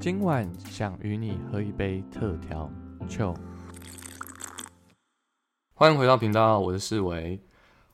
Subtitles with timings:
[0.00, 2.72] 今晚想与你喝一杯特调
[3.06, 3.36] 酒。
[5.74, 7.38] 欢迎回到频道，我是世维。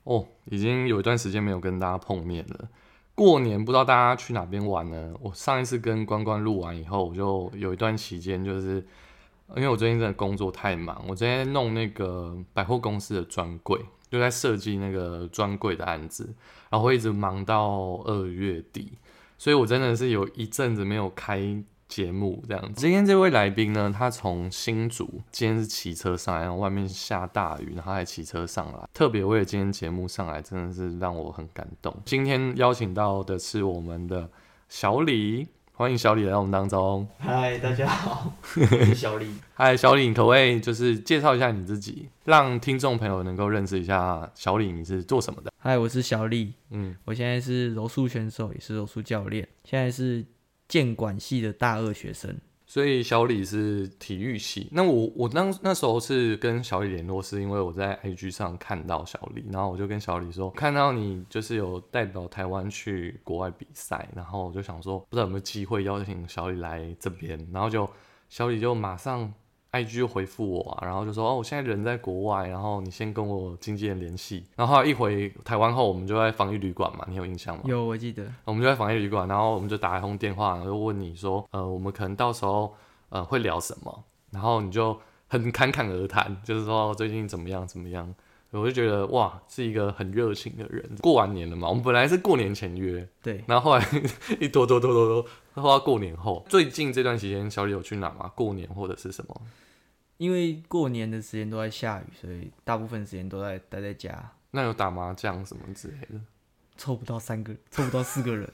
[0.04, 2.68] 哦，已经有一段时间没有跟大家碰面了。
[3.16, 5.14] 过年不知道大家去哪边玩呢？
[5.20, 8.76] 我上一次跟关关录完以后，我就有一段期间，就是
[9.56, 16.32] 因为我最近真的工作太忙，我正在弄那个百货公司的专柜，就在设计那个专柜的案子，
[16.70, 18.92] 然后一直忙到二月底，
[19.36, 21.64] 所以我真的是有一阵子没有开。
[21.88, 31.94] 节目这样，今天这位来宾呢，他从新竹，今天是骑车上来，然后外面下大雨，然后还骑车上来，特别为了今天节目上来，真的是让我很感动。
[32.04, 34.28] 今天邀请到的是我们的
[34.68, 37.06] 小李，欢迎小李来到我们当中。
[37.18, 39.30] 嗨，大家好，我是小李。
[39.54, 45.52] 嗨，小李，可不可以就是介绍一下你自己，让听众朋友能够认识一下小李，你是做什么的？
[45.58, 50.26] 嗨，我是小李，嗯，我现在是柔术选手，也是柔术教练，现在是。
[50.68, 52.36] 建管系的大二学生，
[52.66, 54.68] 所以小李是体育系。
[54.72, 67.88] 那我我当那时候是跟小李联络，是因为我在 IG 上看到小李，然后我就跟小李说，看到你就是有代表台湾去国外比赛，然后我就想说，不知道有没有机会邀请小李来这边，然后就
[68.28, 69.32] 小李就马上。
[69.76, 74.44] I G 回复我啊，然后就说哦，我现在人在国外，然后你先跟我经纪人联系。
[74.56, 77.62] 然后一回台湾后，我们就在防疫旅馆嘛，你有印象吗？
[77.66, 78.24] 有，我记得。
[78.44, 82.74] 我们就在防疫旅馆，然后我们就打一通电话，然后问你说，呃，我们可能到时候
[83.10, 84.04] 呃会聊什么？
[84.30, 88.14] 然后你就很侃侃而谈，就是说最近怎么样怎么样。
[88.52, 90.82] 我就觉得哇，是一个很热情的人。
[91.02, 93.84] 过完年了嘛，我们本来是过年前约，对，然后后来
[94.40, 96.42] 一拖拖拖拖拖，拖到过年后。
[96.48, 98.30] 最近这段时间，小李有去哪吗？
[98.34, 99.42] 过年或者是什么？
[100.18, 104.32] 因为过年的时间都在下雨，所以大部分时间都在待在家。
[104.50, 106.20] 那有打麻将什么之类的？
[106.78, 108.50] 凑不到三个，凑不到四个人。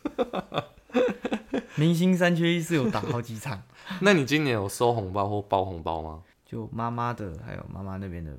[1.77, 3.63] 明星三缺一是有打好几场。
[4.03, 6.23] 那你今年有收红包或包红包吗？
[6.45, 8.37] 就妈妈的，还有妈妈那边的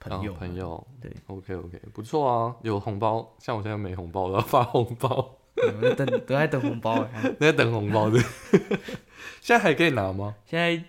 [0.00, 0.32] 朋友。
[0.34, 3.34] 朋友，对，OK OK，不错啊，有红包。
[3.38, 5.38] 像我现在没红包，我要发红包。
[5.54, 7.06] 在等，都在等红包。
[7.38, 8.18] 在等红包的。
[9.40, 10.34] 现在还可以拿吗？
[10.44, 10.82] 现在。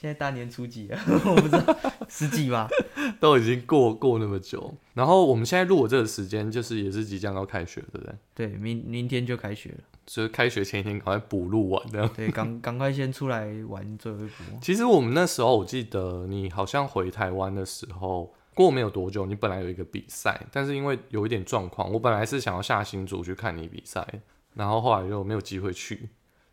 [0.00, 0.98] 现在大年初几啊？
[1.26, 1.76] 我不知道，
[2.08, 2.66] 十几吧，
[3.20, 4.74] 都已经过过那么久。
[4.94, 8.14] 然后我们现在录我这个时间，就是也是即将要开学，对不对？
[8.34, 12.08] 对，明明天就开学了，所以开学前一天赶快补录完，的。
[12.16, 14.58] 对，赶赶快先出来玩最后一波。
[14.62, 24.06] 其实我们那时候，我记得你好像回台湾的时候，过没有多久，你本来有一个比赛，但是因为有一点状况，我本来是想要下新组去看你比赛，
[24.54, 26.08] 然后后来就没有机会去。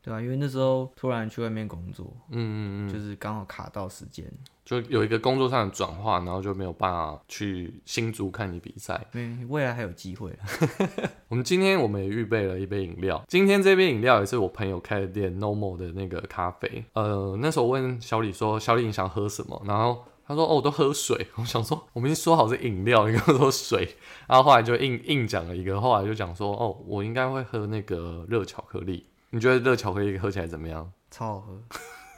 [0.08, 4.26] 对啊，因为那时候突然去外面工作，嗯嗯嗯，就是刚好卡到时间，
[4.64, 9.06] 就有一个工作上的转化，然后就没有办法去新竹看你比赛。
[9.12, 10.32] 对，未来还有机会。
[11.28, 16.86] 我们今天我们也预备了一杯饮料，今天这杯饮料也是我朋友开的店 Normal 的那个咖啡。
[16.94, 19.62] 呃，那时候问小李说，小李你想喝什么？
[19.66, 21.28] 然后他说哦，我都喝水。
[21.36, 29.06] 我想说，我们说好是饮料，你跟我说水，然后后来就硬硬讲了一个，后来就讲说哦，我应该会喝那个热巧克力。
[29.30, 30.92] 你觉得热巧克力喝起来怎么样？
[31.12, 31.64] 超好喝。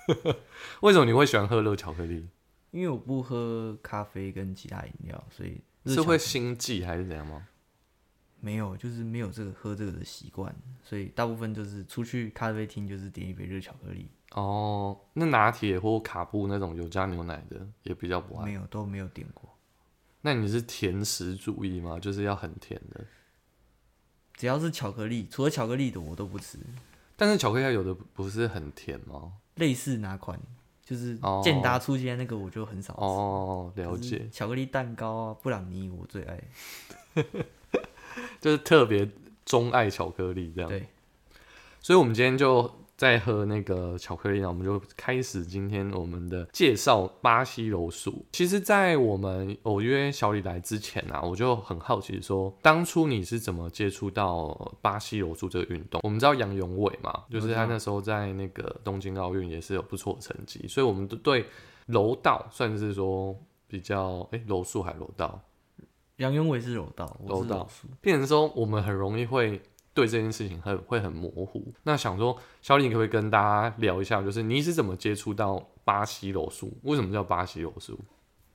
[0.81, 2.27] 为什么你会喜欢喝热巧克力？
[2.71, 7.47] 因为我不喝咖啡跟其他饮料，所以是会心悸还是怎样吗？
[8.39, 14.09] 没有，就是没有这个喝这个的习惯，所以大部分就是出去咖啡厅就是点一杯热巧克力。
[14.31, 18.45] 哦，那拿铁或卡布那种有加牛奶的也比较不爱。
[18.45, 19.49] 没有，都没有点过。
[20.21, 21.99] 那你是甜食主义吗？
[21.99, 23.05] 就是要很甜的？
[24.35, 26.59] 只要是巧克力，除了巧克力的我都不吃。
[27.19, 29.33] 但是巧克力有的不是很甜吗？
[29.55, 30.39] 类似哪款？
[30.83, 32.99] 就是健达出街那个我就很少吃。
[33.01, 34.27] 哦，了解。
[34.31, 36.41] 巧克力蛋糕啊，布朗尼我最爱。
[38.41, 39.07] 就是特别
[39.45, 40.69] 钟爱巧克力这样。
[40.69, 40.87] 对。
[41.79, 42.73] 所以我们今天就。
[42.99, 48.25] 在喝那个巧克力呢，我们就开始今天我们的介绍巴西柔术。
[48.33, 56.01] 其实，在我们偶约小李来之前啊，我就很好奇说，当初你是怎么接触到巴西柔术这个运动？
[56.03, 61.45] 我们知道杨永伟嘛，就是他那时候在那个东京奥运也是有不错的成绩，所以我们都对
[61.85, 63.33] 柔道算是说
[63.65, 65.39] 比较哎柔术还柔道。
[66.17, 67.65] 杨永伟是柔道，柔道，
[68.01, 69.61] 变成说我们很容易会。
[69.99, 71.73] 对这件事情很会很模糊。
[71.83, 76.71] 那想说，小李可不可以跟大家聊一下，就是你是怎么接触到巴西柔术？
[76.83, 77.99] 为什么叫巴西柔术？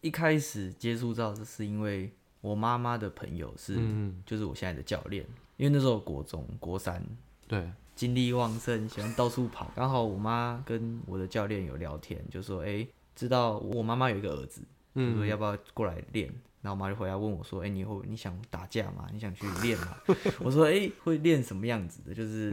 [0.01, 2.11] 一开始接触到是因为
[2.41, 3.79] 我妈妈的朋友是，
[4.25, 5.25] 就是我现在的教练。
[5.57, 7.01] 因为那时候国中国三，
[7.47, 9.71] 对，精力旺盛，喜欢到处跑。
[9.77, 14.63] 刚好我妈跟我的教练有聊天，就说：“哎，知道我妈妈有一个儿子，
[14.95, 16.29] 就说要不要过来练？”
[16.65, 19.07] 然后我妈就回来问我说：“哎，你会你想打架吗？
[19.13, 19.99] 你想去练吗？”
[20.41, 22.15] 我说：“哎，会练什么样子的？
[22.15, 22.51] 就是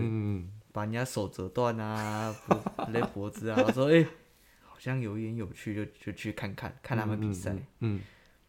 [0.74, 4.06] 把人家手折断啊，脖勒脖子啊，我说哎、
[4.66, 7.56] 好像有一点有趣，就就去看看看他们比赛。
[7.80, 8.02] 嗯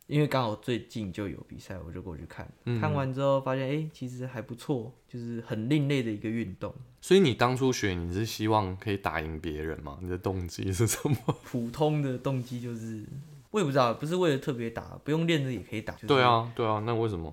[0.09, 2.47] 因为刚好最近就有比赛，我就过去看。
[2.65, 6.75] 嗯看完之后发现，哎、其实还不错，就是很另类的一个运动。
[7.01, 9.97] 所以你当初学，你是希望可以打赢别人吗？
[10.03, 11.17] 你的动机是什么？
[11.45, 13.05] 普通的动机就是，
[13.53, 15.95] 我也不知道，不是为了特别打，不用练着也可以打。
[15.95, 17.33] 就是、对，啊，对啊，那为什么？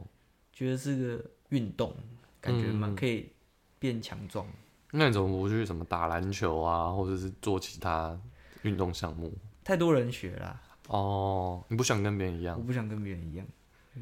[0.53, 1.95] 觉得是个运动，
[2.39, 3.31] 感觉蛮嗯可以
[3.79, 4.45] 变强壮。
[4.91, 8.19] 那你怎么不去什么打篮球啊，或者是做其他
[8.63, 9.33] 运动项目？
[9.63, 13.47] 太多人学啦，哦，你不想跟别人一样我，不想跟别人一样。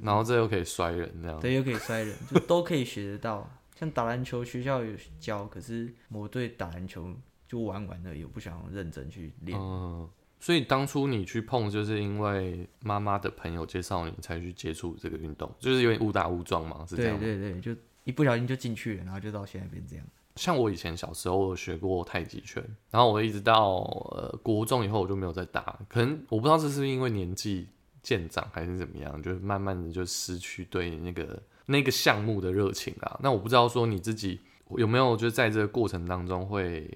[0.02, 1.40] 然后这又可以摔人这样。
[1.40, 3.50] 对，又可以摔人，就都可以学得到。
[3.76, 7.14] 像打篮球，学校有教，可是我对打篮球
[7.48, 9.60] 就玩玩而已，我不想认真去练。
[9.60, 17.20] 嗯，所以当初你去碰，就是因为妈妈的朋友介绍你才去接触这个运动，就是有点误打误撞嘛，是这对样吗？
[17.22, 20.06] 对对，就一不小心就进去了，然后就到现在变这样。
[20.36, 23.80] 像我以前小时候有学过太极拳，然后我一直到
[24.12, 27.68] 呃国中以后我就没有再打，可能我不知道这是因为年纪
[28.04, 33.20] 渐长还是怎么样，就是慢慢的就失去对那个那个项目的热情啊。
[33.24, 34.40] 那我不知道说你自己
[34.78, 36.88] 有没有就在这个过程当中会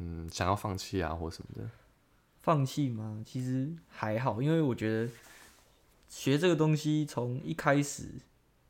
[0.00, 1.68] 嗯想要放弃啊或什么的？
[2.44, 3.22] 放弃吗？
[3.24, 5.10] 其实还好，因为我觉得
[6.10, 8.04] 学这个东西从一开始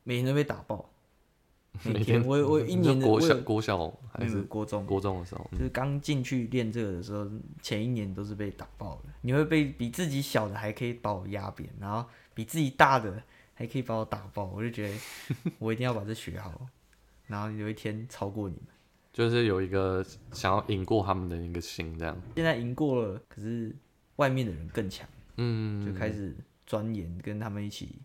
[0.04, 0.88] 每天都被打爆，
[1.82, 5.44] 每天天我我 一年的国小国小还是国中，国中的时候？
[5.50, 7.28] 就是刚进去练这个的时候，
[7.60, 9.12] 前一年都是被打爆的。
[9.22, 13.20] 你会被比自己小的还可以把我压扁，然后比自己大的
[13.54, 16.64] 还可以把我打爆，我就觉得 我一定要把这学好，
[17.26, 18.66] 然后有一天超过你们。
[19.14, 22.14] 就是有一个想要赢过他们的一个心，这样。
[22.34, 23.74] 现在赢过了，可是
[24.16, 28.00] 外面的人更强，嗯，就开始钻研，跟他们一起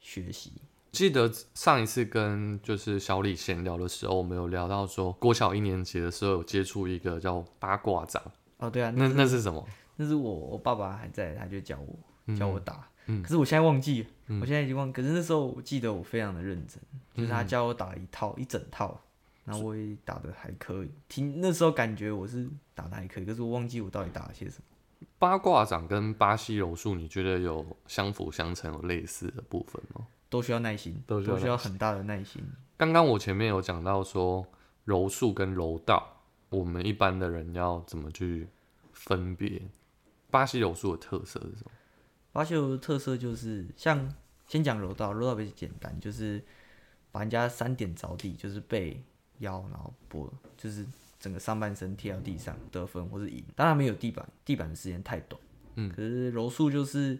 [0.00, 0.52] 学习。
[0.90, 8.20] 记得上一次跟就是小李闲聊的时候，我们有聊到说，国小一年级的时候有接触一个叫八卦掌，
[8.56, 9.64] 哦，对啊，那那那是什么？
[9.94, 12.88] 那是我我爸爸还在，他就教我教我打。
[13.06, 14.08] 嗯可是我现在忘记了，
[14.40, 14.92] 我现在已经忘。
[14.92, 16.78] 可是那时候我记得我非常的认真，
[17.14, 19.00] 就是嗯他教我打一套一整套，
[19.48, 20.90] 然后我也打的还可以。
[21.08, 25.06] 听那时候感觉我是打的还可以，可是我忘记我到底打了些什么。
[25.18, 30.06] 八卦掌跟巴西柔术，你觉得有相辅相成、有类似的部分吗？
[30.28, 32.42] 都需要耐心，都需要很大的耐心。
[32.76, 34.46] 刚刚我前面有讲到说
[34.84, 38.48] 柔术跟柔道，我们一般的人要怎么去
[38.92, 39.62] 分别？
[40.30, 41.70] 巴西柔术的特色是什么？
[42.32, 44.14] 巴西柔的特色就是像
[44.46, 46.44] 先讲柔道，柔道比较简单，就是
[47.10, 49.02] 把人家三点着地，就是背、
[49.38, 50.86] 腰，然后脖，就是
[51.18, 53.44] 整个上半身贴到地上得分或是赢。
[53.54, 55.40] 当然没有地板，地板的时间太短。
[55.74, 57.18] 嗯，可是柔术就是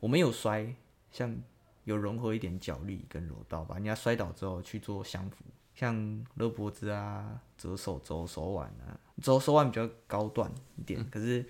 [0.00, 0.74] 我们有摔，
[1.10, 1.36] 像
[1.84, 5.44] 有融合一点脚力跟柔道，把人家摔倒之后去做相扶，
[5.74, 11.44] 像勒脖子啊、折手肘、手腕啊，折手腕比较高段一点，可是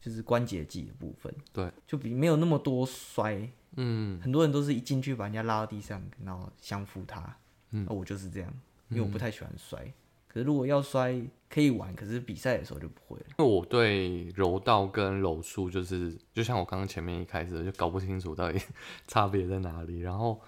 [0.00, 3.48] 就是关节技的部分，对，就比没有那么多摔。
[3.76, 7.36] 嗯，很多人都是一进去把人家拉到地上，然后相扶他。
[7.70, 8.52] 嗯那我就是这样，
[8.90, 9.92] 因为我不太喜欢摔。
[10.26, 11.18] 可是如果要摔
[11.48, 13.26] 可以玩，可是比赛的时候就不会了。
[13.38, 18.60] 因为我对柔道跟柔术就是，就像我刚刚前面一开始就搞不清楚到底
[19.08, 20.00] 差别在哪里。
[20.00, 20.38] 然后，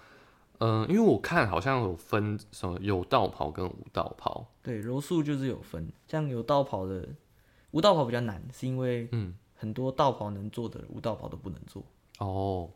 [0.59, 7.09] 嗯、因为我看好像有分什么有道跑跟无道跑，对，柔术就是有分，像有道跑的，
[7.71, 11.83] 无道跑比较难，是因为嗯，很多道跑能做的，无道跑都不能做。
[12.19, 12.69] 哦，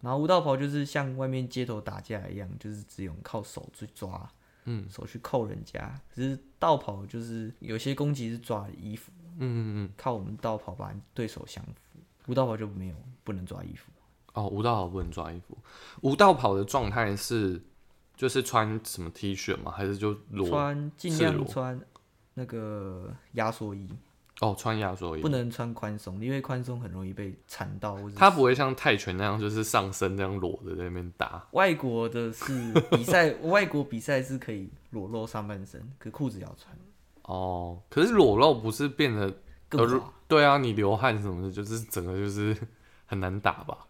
[0.00, 4.26] 然后无道跑就是像外面街头打架一样，就是只有靠手去抓，
[4.66, 5.98] 嗯，手去扣人家。
[6.14, 11.98] 可是道跑就是有些攻击是抓衣服，嗯嗯嗯，靠我们道跑把对手降服。
[12.26, 12.94] 无道跑就没有，
[13.24, 13.90] 不能抓衣服。
[14.34, 15.56] 哦，无道跑不能抓衣服，
[16.02, 17.58] 无道跑的状态是
[18.14, 19.70] 就是穿什么 T 恤吗？
[19.70, 20.48] 还是就裸？
[20.48, 21.80] 穿尽量穿
[22.34, 23.88] 那个压缩衣，
[24.40, 25.28] 哦，穿压缩衣不。
[25.30, 27.96] 能穿宽松，因为宽松很容易被缠到。
[27.96, 31.46] 或者他不会像泰拳那样，就是上身这样裸的在那边打。
[31.52, 36.76] 外国的是比赛， 外国比赛是可以裸露上半身，可裤子要穿，
[37.22, 39.34] 哦，可是裸露不是变得
[39.68, 42.54] 更滑，对啊，你流汗什么的，就是整个就是
[43.06, 43.86] 很难打吧？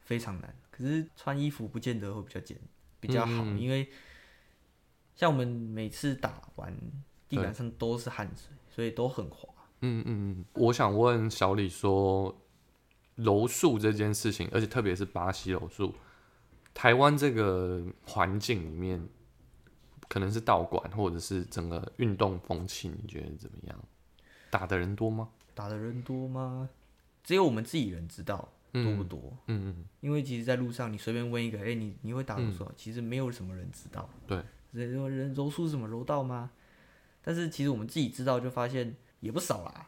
[0.00, 0.54] 非常难。
[0.70, 2.58] 可是穿衣服不见得会比较简
[3.00, 3.88] 比较好，嗯因为
[5.14, 6.74] 像我们每次打完，
[7.28, 9.48] 地板上都是汗水，所以都很滑。
[9.84, 12.34] 嗯嗯嗯，我想问小李说，
[13.16, 15.94] 柔术这件事情，而且特别是巴西柔术，
[16.72, 19.06] 台湾这个环境里面，
[20.08, 23.78] 可能是道馆或者是整个运动风气，你觉得怎么样？
[24.50, 25.28] 打的人多吗？
[25.54, 26.68] 打的人多吗？
[27.22, 29.32] 只有我们自己人知道多不多。
[29.46, 32.72] 嗯嗯，因为其实，在路上你随便问一个，哎、你你会打柔术啊？
[32.76, 34.08] 其实没有什么人知道。
[34.26, 36.50] 对，人说人柔术是什么柔道吗？
[37.22, 38.94] 但是其实我们自己知道，就发现
[39.24, 39.86] 也不少啦。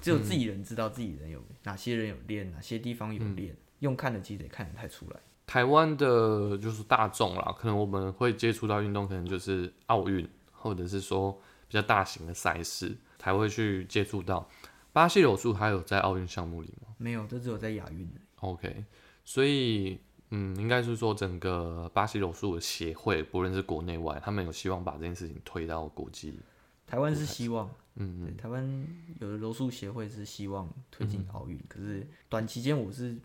[0.00, 5.18] 只有自己人知道自己人有哪些人有练，哪些地方有练，用看的其实也看得太出来。
[5.46, 11.32] 台湾的就是大众啦，可能我们会接触到运动，可能就是奥运，或者是说
[11.66, 14.46] 比较大型的赛事才会去接触到。
[14.92, 16.94] 巴西柔术还有在奥运项目里吗？
[16.98, 18.06] 没有，这只有在亚运。
[18.40, 18.84] OK，
[19.24, 19.98] 所以
[20.30, 26.38] 嗯，应该是说整个巴西柔术的协会，不论是国内外，他们有希望把这件事情推到国际。
[26.86, 27.70] 台湾是希望。
[27.96, 28.86] 嗯嗯，台湾
[29.20, 33.16] 有的柔术协会是希望推进奥运，可是短期间我是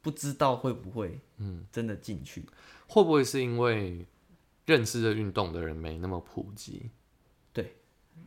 [0.00, 2.46] 不知道会不会，嗯，真的进去，
[2.86, 4.06] 会不会是因为
[4.66, 6.90] 认识的运动的人没那么普及？
[7.52, 7.76] 对，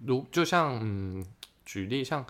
[0.05, 1.25] 如就像嗯，
[1.63, 2.25] 举例像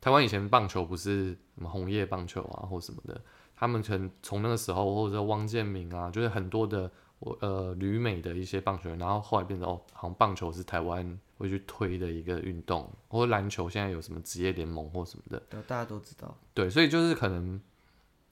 [0.00, 3.20] 台湾以前棒球不是什么红叶棒球啊或什么的，
[3.54, 11.18] 他们从从那个时候或者汪建民啊，就是很多的我呃旅美的一些棒球员，然后后来变成哦，好像棒球是台湾。
[11.38, 16.34] 会去推的一个运动，或者篮球现在有什么职业联盟或什么的，对，大家都知道。
[16.54, 17.60] 对，所以就是可能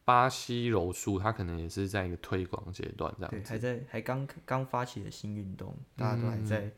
[0.07, 6.73] 巴西柔术，它可能也是在一个推广阶段，这样对，还在还刚刚发起的新运动，大家都还在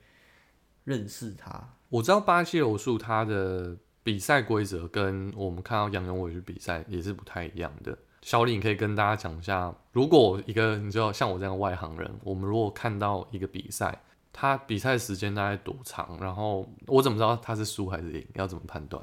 [0.82, 1.76] 认识它。
[1.90, 7.96] 我知道巴西柔术它的比赛规则跟我们看到杨永伟去比赛也是不太一样的。
[8.26, 14.02] 小李，你可以跟大家讲一下，如果一个你知道像我这样外行人，我们如果看到一个比赛。
[14.32, 16.18] 他比赛时间大概多长？
[16.20, 18.26] 然后我怎么知道他是输还是赢？
[18.34, 19.00] 要怎么判断？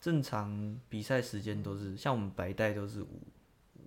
[0.00, 3.20] 正常比赛时间都是像我们白带都是五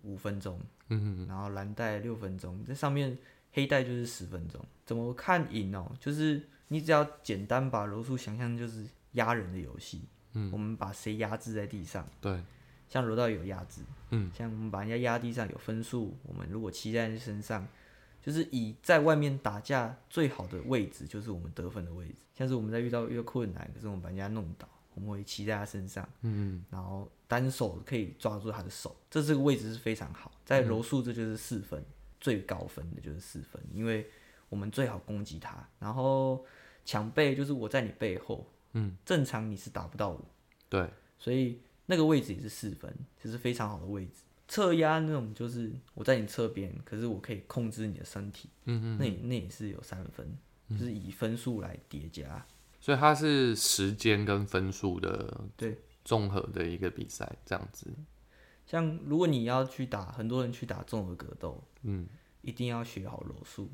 [0.04, 3.18] 五分钟，嗯，然后蓝带六分钟，这上面
[3.52, 4.64] 黑带就是十分钟。
[4.86, 5.92] 怎么看赢哦？
[6.00, 12.08] 就是你只要简单把柔术想象就是压人的游戏，嗯，我们把谁压制在地上？
[12.22, 12.40] 对，
[12.90, 17.66] 像柔道有压制，嗯，像我们把人家压地上有分数，我们如果骑在身上。
[18.22, 22.16] 就是以在外面打架最好的位置，就是我们得分的位置。
[22.36, 30.34] 像是我们在遇到遇到困难，可是我们把人家弄倒，我们会骑在他身上，嗯，然后单手可以抓住他的手，这这个位置是非常好。
[30.44, 31.82] 在柔术这就是四分，
[32.20, 34.06] 最高分的就是四分，因为
[34.50, 35.66] 我们最好攻击他。
[35.80, 36.46] 然后
[36.84, 40.22] 抢背就是我在你背后，嗯，正常你是打不到我，
[40.68, 41.58] 对，所以
[41.90, 44.12] 那个位置也是四分，就是非常好的位置。
[44.48, 50.38] 侧压那种就是我在你侧边，可是我可以控制你的身体，嗯嗯，那那也是有三分，
[50.70, 52.46] 就是以分数来叠加，
[52.80, 57.88] 所以它是时间跟分数的对综合的一个比赛这样子。
[58.68, 62.08] 像如果你要去打，很多人去打综合格斗，嗯，
[62.44, 63.68] 一定要学好柔术。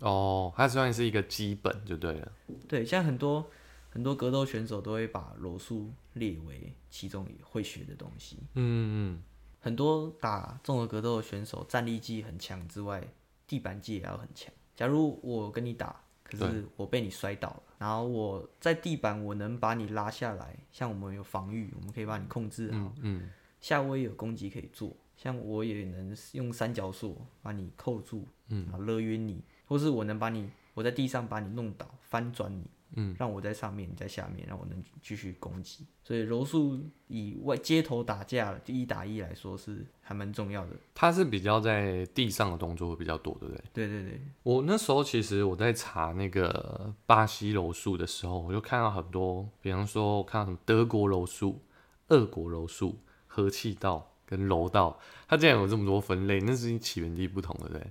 [0.00, 2.32] 哦，它算是一个基本就对了。
[2.68, 3.50] 对，像很多
[3.98, 8.36] 很多格斗选手都会把柔术列为其中会学的东西。
[8.54, 9.22] 嗯嗯。
[9.58, 13.02] 很多打综合格斗的选手，站立技很强之外，
[13.48, 14.54] 地板技也要很强。
[14.76, 22.94] 假如我跟你打，可是我被你摔倒了，然后我在地板我能把你拉下来，像我们有防御，我们可以把你控制好。
[23.02, 23.28] 嗯，
[23.60, 32.70] 下位有攻击可以做，像我也能用三角锁把你扣住，嗯，勒晕你，或是我能把你我在地上把你弄倒，翻转你。
[32.94, 35.86] 嗯，让我在上面，你在下面，让我能继续攻击。
[36.02, 40.72] 所以柔术以外街头打架就一打一来说是还蛮重要的。
[40.94, 43.64] 它是比较在地上的动作会比较多，对不对？
[43.74, 44.20] 对对对。
[44.42, 51.60] 我那时候其实我在查那个巴西柔术的时候，我就看到很多，比方说我看到什么德国柔术、
[52.08, 57.86] 俄国柔术、和气道跟柔道，它竟然有这么多分类，那是起源地不同，对不对？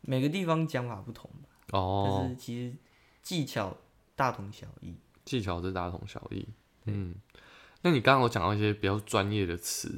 [0.00, 1.78] 每个地方讲法不同吧。
[1.78, 2.18] 哦。
[2.20, 2.76] 但是其实
[3.22, 3.76] 技巧。
[4.16, 4.94] 大同小异，
[5.24, 6.46] 技巧是大同小异。
[6.84, 7.14] 嗯，
[7.82, 9.88] 那你刚刚有讲到一些比较专业的词，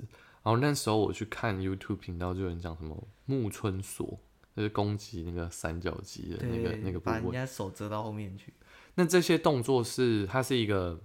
[0.43, 4.19] 然后那时候我去看 YouTube 频道，就有人讲什么木村锁，
[4.55, 8.55] 就是攻击那个三角肌的那个那个部位，把人家手折到后面去。
[8.95, 10.99] 那这些动作是它是一个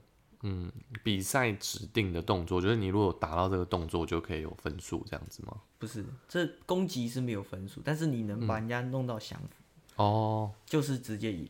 [0.44, 0.72] 嗯
[1.04, 5.58] 比赛指定的动作，就是你如果达到这个动作就可以有分数这样子吗？
[5.80, 11.50] 不是，这攻击是没有分数，但是你能把人家弄到降服哦，就是直接赢。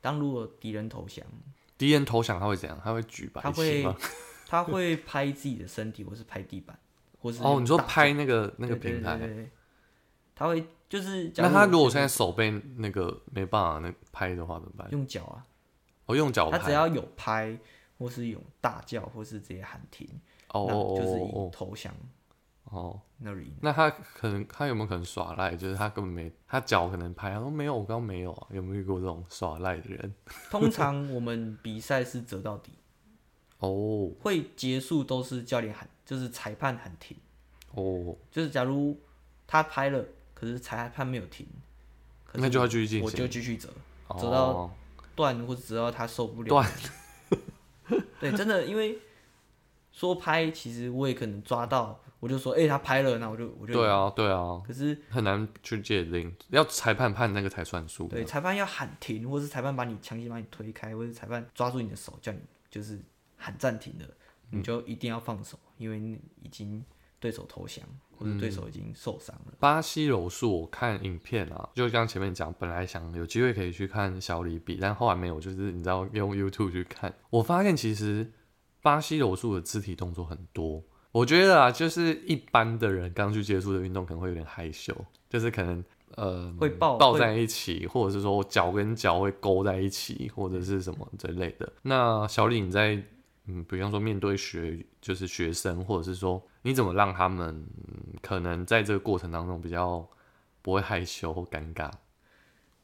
[0.00, 1.24] 当如果敌人投降，
[1.76, 2.80] 敌人投降他会怎样？
[2.82, 3.96] 他会举白旗吗？
[4.46, 6.78] 他会拍自己的身体，或是拍地板，
[7.20, 9.18] 或是哦，你说拍那个那个平台，
[10.34, 14.88] 他会就是那他如果现在手被那个没办法那拍的话怎么办？
[14.90, 15.46] 用脚啊，
[16.06, 17.56] 哦，用脚，他只要有拍，
[17.98, 20.08] 或是有大叫，或是直接喊停，
[20.48, 21.94] 哦，就是以投降。
[22.70, 25.56] 哦，那那他可能他有没有可能耍赖？
[25.56, 28.46] 就是他根本没他脚可能拍，他说没有，我刚刚没有啊。
[28.50, 30.14] 有没有遇过这种耍赖的人？
[30.50, 32.72] 通常我们比赛是折到底，
[33.58, 37.16] 哦，会结束都是教练喊，就是裁判喊停。
[37.74, 38.96] 哦，就是假如
[39.46, 41.46] 他拍了，可是裁判没有停，
[42.34, 43.68] 那就要继续进行，我就继续折，
[44.18, 44.72] 折到
[45.16, 46.70] 断或者折到他受不了断。
[48.20, 48.98] 对，真的，因为
[49.90, 58.06] 说拍，其实我也可能抓到，我就说，哎、他拍了，那我就我就对啊，对啊，可是很难去界定，要裁判判那个才算数。
[58.08, 62.38] 对裁判要喊停，或是裁判把你强行把你推开，或者裁判抓住你的手叫你
[62.70, 63.00] 就是
[63.38, 64.04] 喊暂停的，
[64.50, 66.84] 嗯你就一定要放手，因为你已经
[67.18, 67.82] 对手投降，
[68.18, 69.54] 或者对手已经受伤了。
[69.58, 78.30] 巴西柔术，我看影片啊，就像前面讲，本来想有机会可以去看小李比，但后来没有，就是你知道用 YouTube 去看，我发现其实
[78.82, 80.84] 巴西柔术的肢体动作很多。
[81.12, 84.94] 我觉得啊，就是一般的人刚去接触的运动可能会有点害羞，
[85.28, 85.84] 就是可能
[86.16, 91.72] 呃会抱抱在一起，或者是说脚跟脚会勾在一起，或者是什么之类的。
[91.82, 93.02] 那小李你在
[93.46, 97.48] 嗯，比方说面对学就是学生，或者是说你怎么让他们、
[97.88, 100.06] 嗯可能在这个过程当中比较
[100.60, 101.90] 不会害羞或尴尬？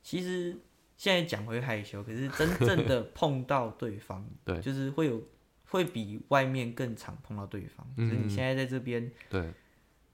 [0.03, 0.57] 其实
[0.97, 5.23] 现在讲会害羞，可是真正的碰到对方， 对就是会有
[5.69, 7.87] 会比外面更常碰到对方。
[7.97, 9.53] 嗯就是你现在在这边，对，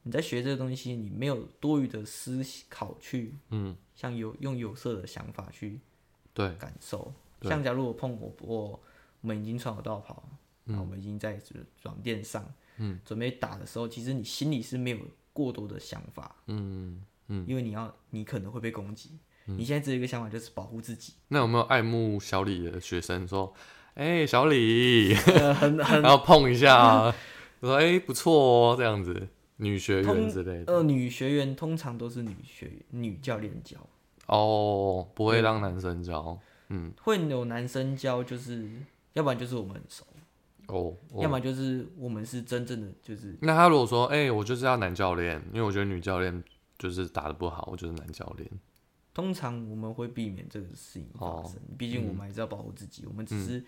[0.02, 5.80] 你在学这个东西，你没有多余的思考去，嗯，像有用有色的想法去
[6.34, 7.12] 对，感受。
[7.42, 8.80] 像假如我碰我我
[9.20, 10.22] 我们已经穿好道袍，
[10.66, 11.40] 嗯然后我们已经在
[11.82, 14.98] 软垫上，嗯，准备打的时候，其实你心里是没有
[15.32, 17.44] 过多的想法，嗯嗯。
[17.48, 19.18] 因为你要你可能会被攻击。
[19.44, 23.52] 你现在只有一个想法，就是保护自己，那有没有爱慕小李的学生说，
[23.94, 27.02] 哎、小李，呃，很很 然后碰一下，
[27.60, 28.32] 我说哎、不错
[28.72, 30.72] 哦，这样子，女学员之类的。
[30.72, 33.76] 呃，女学员通常都是女学员女教练教，
[34.26, 36.38] 哦，不会让男生教。
[36.70, 38.66] 嗯，会有男生教，就是
[39.12, 40.04] 要不然就是我们很熟，
[40.68, 46.42] 哦，哦要么就是我们是真正的就是那他如果说，哎、我就是要男教练，因为我觉得女教练
[46.78, 48.50] 就是打的不好，我就是男教练。
[49.14, 53.64] 通常我们会避免这个事情发哦生，毕竟我们还是要保护自己，我们嗯只是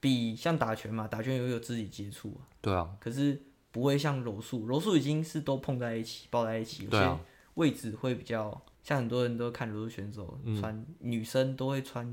[0.00, 3.40] 比像打拳嘛，打拳也会有肢体接触啊，对啊，可是
[3.70, 7.18] 不会像柔术，柔术已经是都碰在一起，抱在一起，有些
[7.54, 10.60] 位置会比较像很多人都看柔术选手嗯。
[10.60, 12.06] 穿，女生都会穿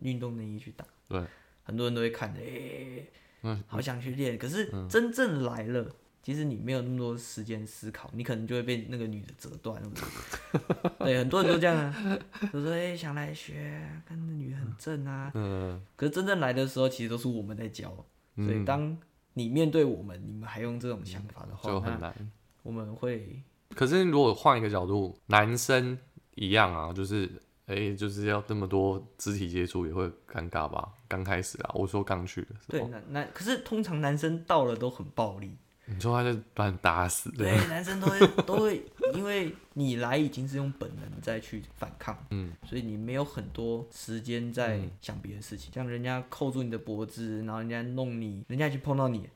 [0.00, 1.22] 运动内衣去打，对，
[1.62, 3.04] 很多人都会看，哎、
[3.42, 3.62] 嗯。
[3.66, 5.94] 好想去练，可是真正来了。
[6.22, 9.82] 其实你没有那么多时间思考，你可能就会被那个女的折断。
[10.98, 12.18] 对， 很多人都这样啊，
[12.52, 15.30] 就说哎、想来学，看那女的很正啊。
[15.34, 17.92] 嗯，可是真正来的时候，其实都是我们在教。
[18.36, 18.96] 所以当
[19.34, 22.14] 你面对我们，你们还用这种想法的话，就很难。
[22.62, 23.42] 我们会
[23.74, 25.98] 可是如果换一个角度，男生
[26.34, 27.30] 一样啊，就是
[27.66, 30.92] 哎、就是要这么多肢体接触也会尴尬吧？
[31.06, 35.56] 刚开始啊，我说刚去的时候，对男男，可是通常男生到了都很暴力，
[35.92, 49.28] 你说他就把你打死，对，男生都会 都会，因为你来已经是用本能再去反抗，嗯，所以你没有很多时间在想别的事情，像人家扣住你的脖子，然后人家弄你，人家去碰到你，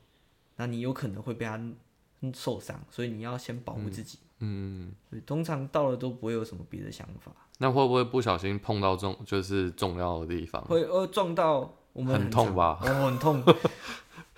[0.55, 1.59] 那你有可能会被他
[2.33, 4.19] 受伤，所以你要先保护自己。
[4.39, 10.61] 嗯，所以通常到了都不会有什么别的想法，那会不会不小心碰到重就是重要的地方？
[10.65, 13.43] 会呃撞到我们很痛常吧哦，很痛。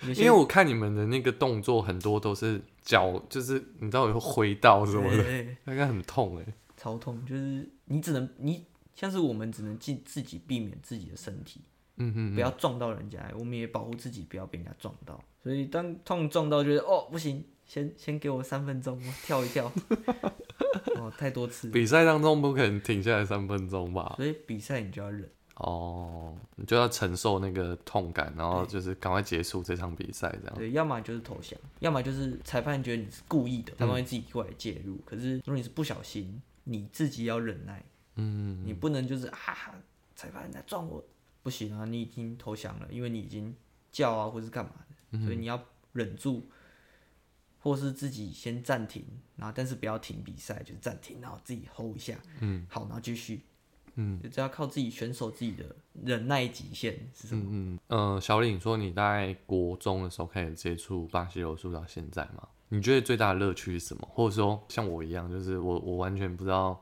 [0.02, 5.24] 因为我看你们的那个动作很多都是脚，就是你知道有挥到什么的，
[5.64, 6.44] 那应该很痛哎。
[6.76, 11.60] 超痛，就是你只能你像是我们只能尽自己避免自己的身体，
[11.96, 15.20] 嗯哼不要撞到人家，我们也保护自己不要被人家撞到。
[15.42, 19.72] 所以当痛撞到，觉得哦不行，先先给我三分钟，我跳一跳。
[20.96, 24.14] 哦，太多次，比赛当中不可能停下来三分钟吧？
[24.16, 25.28] 所以比赛你就要忍。
[25.58, 30.56] 哦，你就要承受那个痛感，然后就是赶快结束这场比赛，这样。
[30.56, 34.96] 对，要么就是投降，要么就是裁判觉得你是故意的，裁判嗯会自己过来介入。
[35.04, 39.74] 可是如果你是不小心，你自己要忍耐，嗯，你不能就是啊，
[40.14, 41.04] 裁判在撞我，
[41.42, 43.54] 不行啊，你已经投降了，因为你已经
[43.90, 44.72] 叫啊或是干嘛
[45.10, 45.60] 的，所以你要
[45.92, 46.48] 忍住，
[47.58, 53.42] 或是自己先暂停，然后但是不要停比赛，就是暂停，然后自己 hold 一下，嗯，好，然后继续，
[54.00, 55.64] 嗯，就只要靠自己选手自己的
[56.04, 57.42] 忍耐极限是什么？
[57.50, 62.48] 嗯嗯，呃，小李，你说你在国中的时候开始接触巴西柔术到现在吗？
[62.68, 64.08] 你觉得最大的乐趣是什么？
[64.12, 66.80] 或者说像我一样，就是我我完全不知道，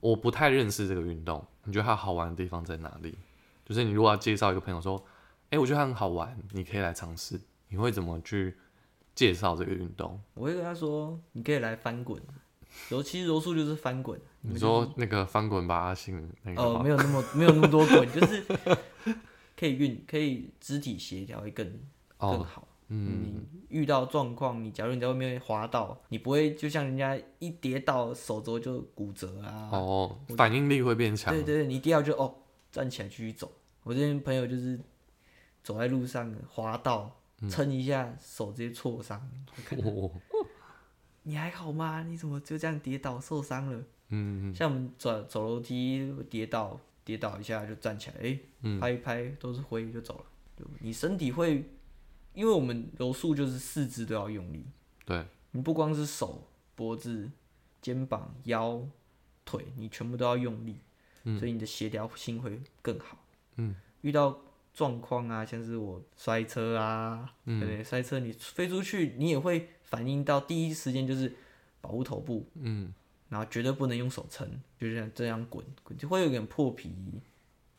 [0.00, 3.16] 我不太认识这个运动，你觉得它好玩的地方在哪里？
[3.64, 5.02] 就是你如果要介绍一个朋友说，
[5.50, 8.54] 哎、我觉得它很好玩，你可以来尝试，你会怎么去
[9.14, 10.20] 介绍这个运动？
[10.34, 12.20] 我会跟他说，你可以来翻滚，
[12.88, 16.82] 柔其实柔术就是翻滚，你说那个翻滚吧阿信那个哦，吗？
[16.82, 18.44] 没有那么没有那么多滚，就是
[19.56, 21.66] 可以运，可以肢体协调会更
[22.18, 22.68] 更哦，好。
[22.88, 29.70] 嗯，你遇到状况，你假如你在外面滑倒，你不会就像人家一跌倒手肘就骨折啊。
[29.72, 31.32] 哦，反应力会变强。
[31.32, 32.34] 对对对，你跌倒就哦
[32.70, 33.50] 站起来继续走。
[33.82, 34.78] 我这边朋友就是
[35.62, 39.18] 走在路上滑倒，撑一下手直接挫伤，
[39.82, 40.10] 哦，
[41.22, 42.02] 你还好吗？
[42.02, 43.82] 你怎么就这样跌倒受伤了？
[44.14, 50.24] 嗯像我们走走楼梯跌倒，跌倒一下就站起来，哎、嗯拍一拍都是灰就走了。
[50.56, 51.64] 就你身体会，
[52.34, 54.66] 因为我们柔术就是四肢都要用力，
[55.06, 57.30] 对，你不光是手、脖子、
[57.80, 58.86] 肩膀、腰、
[59.44, 60.76] 腿，你全部都要用力，
[61.38, 63.24] 所以你的协调性会更好。
[63.56, 64.38] 嗯，遇到
[64.74, 67.82] 状况啊，像是我摔车啊，嗯对不对？
[67.82, 71.30] 摔车你飞出去，你也会反应到第一时间就是
[71.82, 72.90] 保护头部，嗯，
[73.28, 74.48] 然后绝对不能用手撑，
[74.80, 76.90] 就像这样滚，滚就会有点破皮，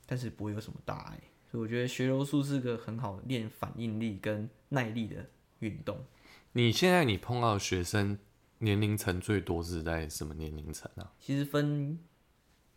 [0.05, 1.19] 但是不会有什么大碍。
[1.49, 5.25] 所以我觉得学柔术是个很好练反应力跟耐力的
[5.57, 6.05] 运动。
[6.51, 8.19] 你现在你碰到的学生
[8.59, 11.11] 年龄层最多是在什么年龄层啊？
[11.19, 11.97] 其实分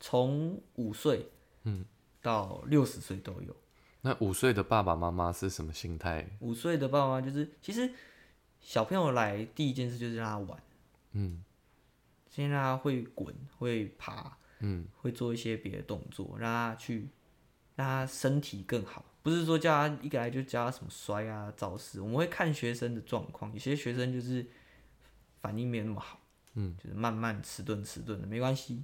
[0.01, 1.29] 从五岁，
[1.65, 1.85] 嗯，
[2.23, 3.55] 到六十岁都有。
[4.01, 6.27] 那五岁的爸爸妈妈是什么心态？
[6.41, 7.93] 五岁的爸爸妈妈就是，其实
[8.67, 10.61] 小朋友来第一件事就是让他玩，
[11.13, 11.41] 嗯。
[12.29, 14.85] 先让他会滚、会爬、嗯。
[14.97, 17.09] 会做一些别的动作，让他去
[17.77, 19.05] 让他身体更好。
[19.23, 24.45] 不是说叫他一来就教他什么摔啊招式，我们会看学生的状况，有些学生就是
[25.41, 26.21] 反应没有那么好，
[26.55, 28.83] 嗯，就是慢慢迟钝迟钝的，没关系，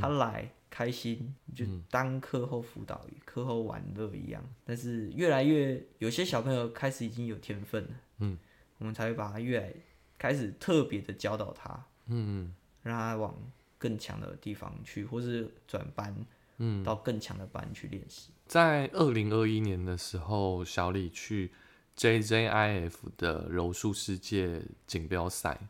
[0.00, 4.42] 他来开心，就当课后辅导、课后玩乐一样。
[4.64, 8.38] 但是越来越有些小朋友开始已经有天分了，嗯，
[8.78, 9.72] 我们才会把他越来
[10.18, 13.34] 开始特别的教导他，嗯让他往
[13.76, 16.14] 更强的地方去，或是转班，
[16.56, 18.30] 嗯，到更强的班去练习。
[18.46, 21.52] 在二零二一年的时候，小李去
[21.96, 25.68] JJIF 的柔术世界锦标赛，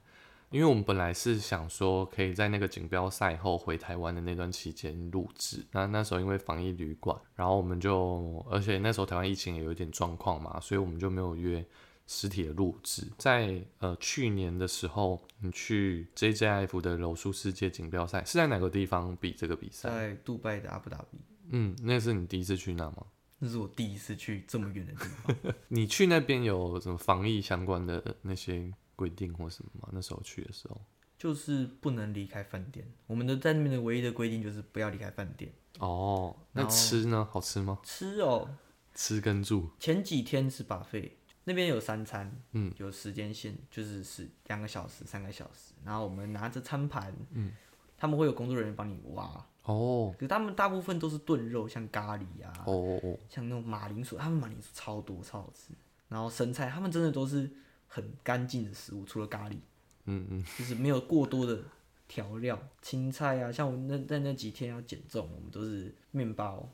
[0.50, 11.64] 因为我们本来是想说可以在那个锦标赛后回台湾的那段期间录制，那那时候因为防疫旅馆，然后我们就，而且那时候台湾疫情也有点状况嘛，所以我们就没有约
[12.08, 13.06] 实体的录制。
[13.16, 19.88] 在呃去年的时候，你去 JJIF 的柔术世界锦标赛是在哪个地方比这个比赛？
[19.88, 21.18] 在杜拜的阿布达比，
[21.50, 23.06] 嗯，那是你第一次去那吗？
[23.38, 25.54] 那是我第一次去这么远的地方。
[25.68, 29.88] 你去那边有什么防疫相关的那些规定或什么吗？
[29.92, 30.80] 那时候去的时候，
[31.16, 32.84] 就是不能离开饭店。
[33.06, 35.52] 我们的在那边的唯一的规定就是不要离开饭店。
[35.78, 37.28] 哦，那吃呢？
[37.30, 37.78] 好吃吗？
[37.84, 38.48] 吃哦，
[38.94, 41.17] 吃跟住，前几天是把费，
[41.48, 45.72] 那边有三餐，嗯，有时间线，就是是两个小时、三个小时。
[45.84, 47.50] 然后我们拿着餐盘，嗯，
[47.96, 49.44] 他们会有工作人员帮你挖。
[49.64, 55.72] 哦可是他们大部分都是炖肉，像咖喱啊，哦哦哦，像那种马铃薯，他们马铃薯超多，超好吃。
[56.08, 57.50] 然后生菜，他们真的都是
[57.86, 59.56] 很干净的食物，除了咖喱，
[60.04, 61.62] 嗯嗯，就是没有过多的
[62.06, 62.58] 调料。
[62.80, 66.68] 青菜啊，像我那在那几天要减重，我们都是面包。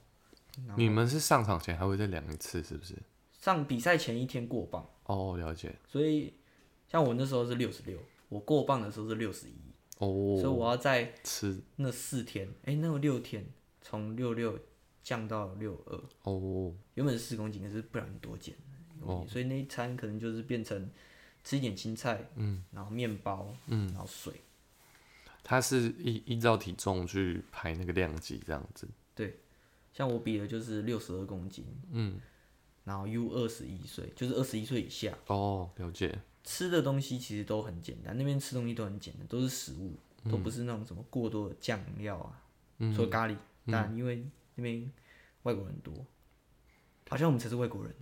[0.76, 2.94] 你们是上场前还会再量一次，是不是？
[3.44, 5.76] 上比赛前一天过磅，哦，了解。
[5.86, 6.32] 所以
[6.88, 7.98] 像我那时候是六十六，
[8.30, 9.52] 我过磅的时候是六十一，
[9.98, 13.44] 所以哦，我要在吃那四天，哎、那个六天
[13.82, 14.58] 从六六
[15.02, 18.54] 降到六二，哦，原本是四公斤，可是不然多减
[18.96, 20.88] 一公斤，所以那一餐可能就是变成
[21.42, 24.32] 吃一点青菜，嗯，然后面包，嗯，然后水，
[25.42, 28.88] 它是依依照体重去排那个量级这样子。
[29.14, 29.38] 对，
[29.92, 32.18] 像我比的就是六十二公斤，嗯，
[32.84, 36.18] 然后 U 二十一岁，就是二十一岁以下，哦，了解。
[36.44, 39.94] 吃的东西其实都很简单，那边吃东西都很简单，都是食物，
[40.30, 42.42] 都不是那种什么过多的酱料啊，
[42.94, 44.90] 除了咖喱，当然因为那边
[45.44, 45.94] 外国人多，
[47.08, 47.94] 好像我们才是外国人。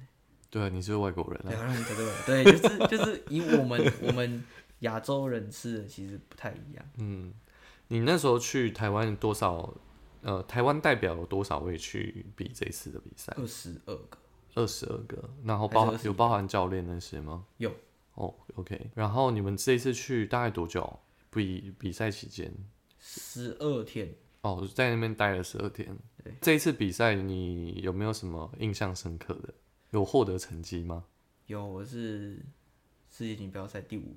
[0.51, 1.67] 对，你是外国人对，啊。
[1.67, 1.95] 好像我们才
[2.27, 4.45] 对，对，就是 就是以我们我们
[4.81, 6.85] 亚洲人吃的其实不太一样。
[6.99, 7.33] 嗯，
[7.89, 9.73] 你那时候去台湾多少？
[10.23, 13.33] 呃，台湾代表有多少位去比这次的比赛？
[13.37, 14.19] 二十二个
[14.55, 17.45] 二十二个，然后包含有包含教练那些吗？
[17.59, 17.73] 有
[18.15, 18.91] 哦，OK。
[18.95, 20.99] 然后你们这一次去大概多久？
[21.31, 22.53] 比比赛期间？
[23.01, 25.97] 十二天，哦，在那边待了十二天。
[26.23, 29.55] 对，这一次比赛你有没有什么印象深刻的？
[29.91, 31.05] 有获得成绩吗？
[31.47, 32.45] 有我是
[33.11, 34.17] 世界锦标赛第五名，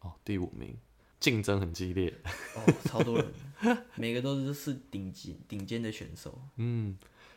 [0.00, 0.76] 哦，第五名，
[1.20, 2.12] 竞争很激烈。
[2.54, 6.40] 哦，超多人，每个都是是顶级顶尖的选手。
[6.56, 6.96] 嗯，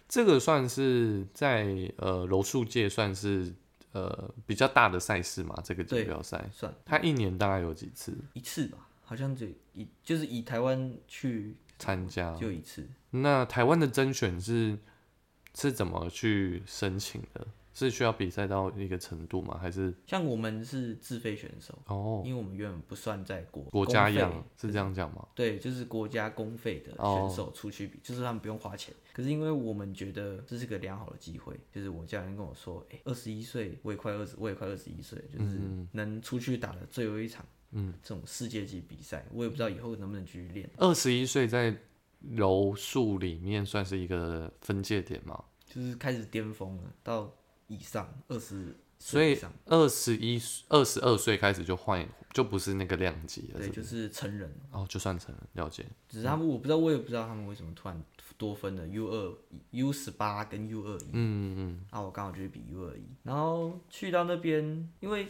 [0.10, 3.54] 这个算是在呃柔术界算是
[3.92, 12.34] 呃比较大的赛事嘛，这个锦对标赛，算它一年大概有几次一次吧，好像就一就是以台湾去参加？
[12.34, 14.80] 就一次，那台湾的甄选是
[15.54, 17.48] 是怎么去申请的？
[17.74, 19.58] 是需要比赛到一个程度吗？
[19.62, 25.28] 还是像我们是自费选手，哦因为我们原本不算在国国家公费养是这样讲吗？
[25.36, 28.94] 对，就是国家公费的哦选手出去比，就是他们不用花钱。
[29.14, 35.60] 可是因为我们觉得这是个良好的机会，就是我家人跟我说，哎、二十一岁，我也快二十，我也快二十一岁，就是
[35.92, 40.70] 能出去打的最后一场，嗯，这种世界级比赛，我也不知道以后能不能继续练。
[40.78, 41.76] 二十一岁在
[42.22, 47.34] 柔术里面算是一个分界点吗，就是开始巅峰了，到
[47.70, 54.54] 以上二十所以二十一、二十二岁开始就换，就不是那个量级了，对，是就是成人。
[54.72, 55.86] 哦，就算成人了解。
[56.10, 58.04] 只是他们我不知道，我也不知道他们为什么突然
[58.38, 59.38] 多分了 U 二、
[59.72, 61.10] U 十八跟 U 二一。
[61.14, 65.28] 嗯嗯啊，我刚好就是比 U 二一，然后去到那边，因为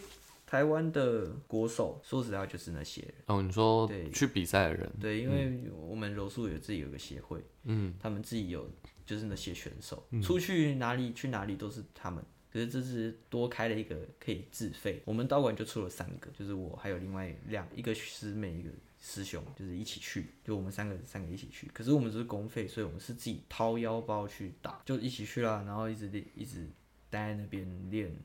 [0.48, 4.10] 台湾的国手说实在话就是那些人，哦，你说对。
[4.10, 8.68] 去比赛的人，对，因为我们柔术有自己有个协会，嗯，他们自己有
[9.10, 12.24] 就是那些选手，出去哪里去哪里都是他们。
[12.54, 18.70] 可是这是多开了一个可以自费，我们道馆就出了三个，就是我还有另外两一个师妹一个
[19.02, 21.68] 师兄，就是一起去，就我们三个三个一起去。
[21.74, 26.68] 可是我们只是公费，所以我们是自己掏腰包去打，就一起去啦，然后一直练，一直
[27.10, 28.16] 待在那边练、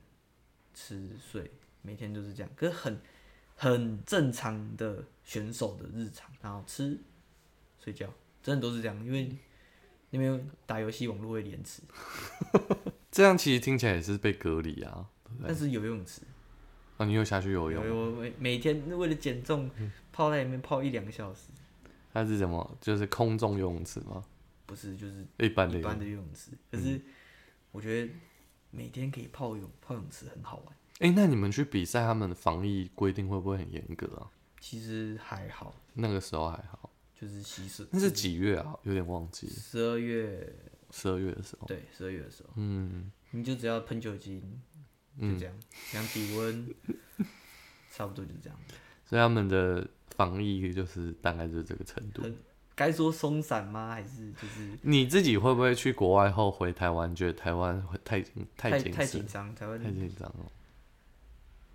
[0.74, 2.52] 吃、睡，每天都是这样。
[2.54, 3.00] 可是很
[3.56, 6.98] 很正常的选手的日常，然后吃、
[7.82, 9.34] 睡觉，真的都是这样，因为
[10.14, 11.82] 那边打游戏网络会延迟，
[13.10, 15.06] 这样其实听起来也是被隔离啊。
[15.42, 16.22] 但是有游泳池。
[16.96, 17.90] 啊，你又下去游泳？
[17.90, 19.68] 我每每天为了减重，
[20.12, 21.48] 泡在里面泡一两个小时，
[22.12, 22.78] 它是什么？
[22.80, 24.24] 就是空中游泳池吗？
[24.64, 26.52] 不是就是一般的一般的游泳池。
[26.70, 27.00] 可是
[27.72, 28.12] 我觉得
[28.70, 34.30] 每天可以泡泳泡泳池很好玩，哎、那你们去比赛，他们的防疫规定会不会很严格啊？
[34.60, 36.88] 其实还好，那个时候还好，
[37.26, 37.84] 就是洗手。
[37.90, 38.76] 那是几月啊？
[38.82, 40.54] 有点忘记，十二月，
[40.90, 41.66] 十二月的时候。
[41.66, 44.40] 对，十二月的时候，嗯，你就只要喷酒精，
[45.18, 45.54] 就这样，
[45.92, 46.74] 量体温，
[47.90, 48.58] 差不多就是这样。
[49.06, 52.22] 所以他们的防疫就是大概就是这个程度。
[52.74, 53.90] 该说松散吗？
[53.94, 58.20] 还是就是你自己会不会去国外后回台湾，觉得台湾会太
[58.56, 59.54] 太太紧张？
[59.54, 60.50] 台湾太紧张了？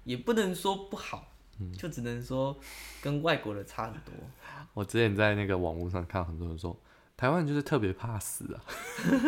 [0.04, 1.39] 也不能说不好，嗯
[1.78, 2.58] 就只能说
[3.02, 4.14] 跟外国的差很多。
[4.74, 6.80] 我之前在那个网络上看很多人说，
[7.18, 8.64] 台湾就是特别怕死啊。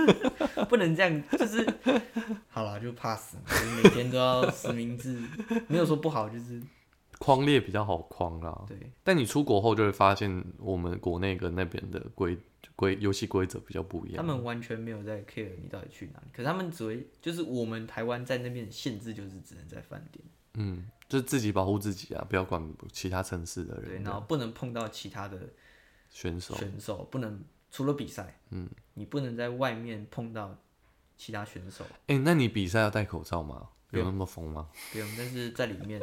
[0.70, 1.66] 不能这样，就是
[2.50, 3.38] 好了，就怕死
[3.84, 5.22] 每天都要实名制，
[5.68, 6.62] 没有说不好，就是
[7.20, 12.38] 框列比较好框啦，对，但你出国后就会发现，我们国内跟那边的规
[12.76, 14.18] 规游戏规则比较不一样。
[14.18, 20.24] 他们完全没有在 care 你到底去哪里，可是他们只会就是我们台湾在那边的限制就是只能在饭店，
[20.56, 25.38] 嗯，就是自己保护自己啊，不要管其他城市的人对，人然后不能碰到其他的
[26.10, 26.56] 选手。
[26.56, 30.58] 选手，不能除了比赛，嗯，你不能在外面碰到
[31.18, 33.68] 其他选手，哎、那你比赛要戴口罩吗？
[33.90, 34.70] 有那么疯吗？
[34.94, 36.02] 不用，但是在里面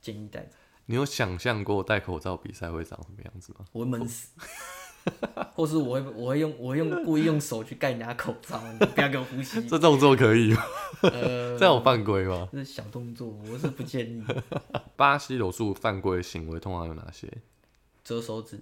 [0.00, 0.52] 建议戴着，
[0.86, 3.64] 你有想象过戴口罩比赛会长什么样子吗？
[3.72, 4.28] 我会闷死。
[5.54, 9.66] 或是我会我会用我会用故意用手去盖人家口罩，你不要给我呼吸。
[9.68, 10.62] 这动作可以吗？
[11.02, 12.48] 呃， 这样有犯规吗？
[12.52, 14.22] 这是小动作，我是不建议。
[14.96, 17.30] 巴西柔术犯规行为通常有哪些？
[18.04, 18.60] 折手指、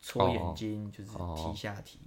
[0.00, 1.98] 戳眼睛，就是踢下体、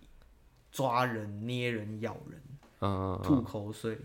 [0.72, 2.42] 抓人、捏人、咬人、
[2.82, 3.98] 嗯，吐口水。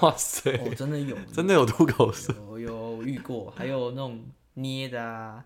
[0.00, 5.44] 哇塞，哦，真的有，真的有吐口水，有有遇过，还有那种捏的啊，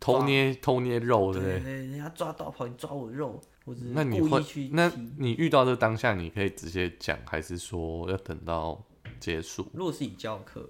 [0.00, 1.72] 偷捏偷捏肉，对不对？
[1.72, 3.40] 人家抓到跑，你抓我肉，
[3.92, 4.90] 那你会那。
[5.18, 8.82] 你遇到这当下，你可以直接讲，还是说要等到
[9.20, 9.68] 结束？
[9.74, 10.68] 如果是以教课，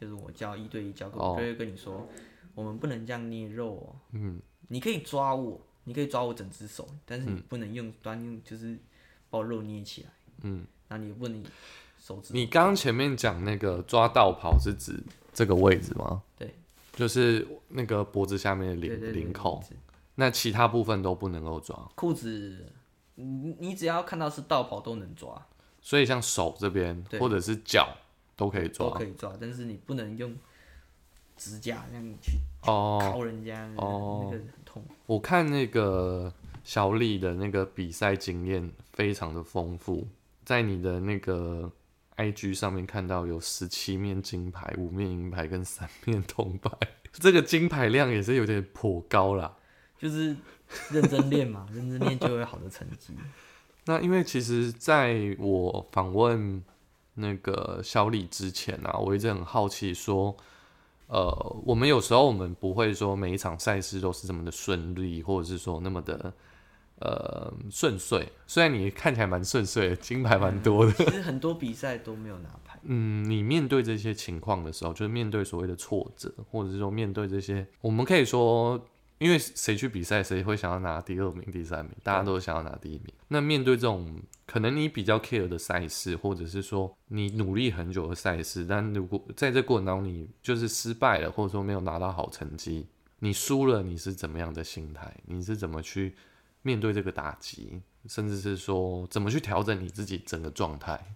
[0.00, 2.08] 就是我教一对一教课，哦我就会跟你说，
[2.54, 3.96] 我们不能这样捏肉哦。
[4.12, 8.78] 嗯，你可以抓我，你可以抓我整只手，但是你不能用端用，就是
[9.28, 10.10] 把我肉捏起来。
[10.42, 11.42] 嗯，那你也不能
[11.98, 12.32] 手指。
[12.32, 16.22] 你刚刚前面讲那个抓道跑是指这个位置吗？
[16.38, 16.54] 对，
[16.92, 19.62] 就是那个脖子下面的领对对对领口
[20.14, 21.74] 那其他部分都不能够抓。
[21.94, 22.66] 裤子，
[23.14, 25.46] 你你只要看到是道袍都能抓，
[25.80, 27.96] 所以像手这边对或者是脚
[28.36, 30.36] 都可以抓都抓可以抓，但是你不能用
[31.36, 32.32] 指甲这样去
[32.66, 32.98] 哦。
[33.02, 34.84] 敲人家，哦那个很痛。
[35.06, 40.06] 我看那个小李的那个比赛经验非常的丰富，
[40.44, 41.72] 在你的那个
[42.30, 46.70] IG 上面看到有十七面金牌、五面银牌跟三面铜牌，
[47.12, 49.56] 这个金牌量也是有点颇高啦。
[49.98, 50.36] 就是
[50.90, 53.14] 认真练嘛， 认真练就会有好的成绩。
[53.84, 56.62] 那因为其实在我访问
[57.14, 60.36] 那个小李之前啊，我一直很好奇说，
[61.08, 66.32] 呃，我们有时候我们不会说每一场赛事都是这么的顺利，或者是说那么的
[67.02, 68.28] 呃顺遂。
[68.46, 70.92] 虽然你看起来蛮顺遂的，金牌蛮多的。
[70.92, 72.78] 其实很多比赛都没有拿牌。
[72.84, 78.88] 嗯，你面对这些情况的时候，就是面对所谓的挫折，或者是说面对这些，我们可以说，
[79.18, 83.04] 因为谁去比赛，谁会想要拿第二名、第三名，大家都想要拿第一名。
[83.28, 92.88] 那面对这种可能你比较 care 的赛事，或者是说你努力很久的赛事，但如果在这过程当中你就是失败了，或者说没有拿到好成绩，
[93.20, 95.14] 你输了，你是怎么样的心态？
[95.26, 96.16] 你是怎么去
[96.62, 101.14] 面对这个打击，甚至是说怎么去调整你自己整个状态？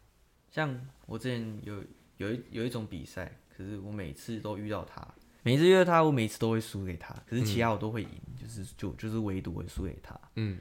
[0.51, 1.83] 像我之前有
[2.17, 5.07] 有一有一种比赛，可是我每次都遇到他，
[5.43, 10.19] 每次遇到他，我每次都会输给他，可是其他我都会赢，就是就就是唯独会输给他。
[10.35, 10.59] 嗯，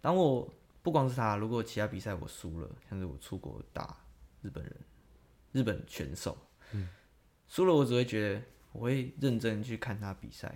[0.00, 3.96] 当我不光是他，如果其他比赛我输了，像是我出国打
[4.42, 4.76] 日本人、
[5.52, 6.36] 日本选手，
[7.48, 10.54] 输了我只会觉得我会认真去看他比赛，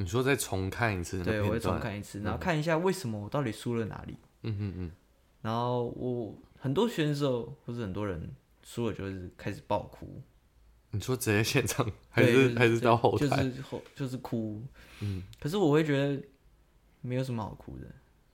[0.00, 4.16] 你说再重看一次对，我会重看一次，然后看一下为什么我到底输了哪里。
[4.42, 4.90] 嗯嗯嗯，
[5.42, 10.22] 然后我很多选手或者很多人输了就是开始爆哭，
[10.92, 13.26] 你说直接现场还对是还是到后就？
[13.28, 14.62] 是后就是哭。
[15.00, 16.22] 嗯可是我会觉得
[17.02, 17.86] 没有什么好哭的，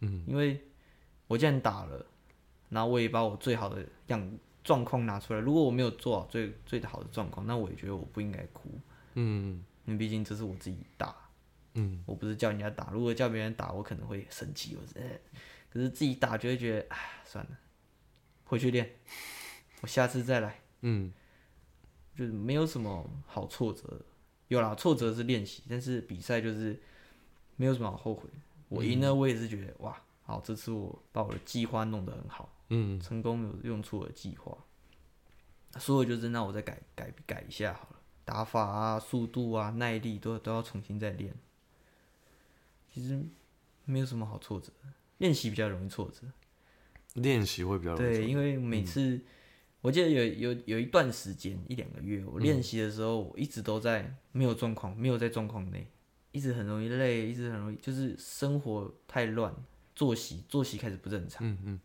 [0.03, 0.61] 嗯因为
[1.27, 2.07] 我既然打了，
[2.69, 5.41] 然后我也把我最好的样状况拿出来。
[5.41, 8.69] 如果我没有做好最最好的状况，那我也觉得我不应该哭，
[9.15, 11.15] 嗯因为毕竟这是我自己打，
[11.77, 12.91] 嗯我不是叫人家打。
[12.91, 14.83] 如果叫别人打，我可能会生气，我
[15.71, 17.51] 可是自己打就会觉得，哎，算了，
[18.45, 18.91] 回去练，
[19.83, 20.61] 我下次再来。
[20.81, 21.13] 嗯
[22.15, 24.01] 就是没有什么好挫折的，
[24.49, 26.81] 有啦，挫折是练习，但是比赛就是
[27.57, 28.29] 没有什么好后悔。
[28.69, 34.57] 我赢了，我也是觉得哇，好，这次我把我的计划弄得很好，嗯成功有用出我的计划。
[35.79, 41.35] 输了就是那我再改改改一下好了，打法啊、速度啊、耐力都都要重新再练。
[42.97, 43.23] 其实
[43.85, 44.73] 没有什么好挫折，
[45.19, 46.27] 练习比较容易挫折。
[47.13, 49.21] 练习会比较容易对，因为每次、
[49.83, 55.87] 我记得有有有一段时间一两个月，我练习的时候，我一直都在没有状况，没有在状况内，
[56.33, 59.55] 一直很容易累，一直很容易就是生活太乱，
[59.95, 61.81] 作息作息开始不正常，嗯嗯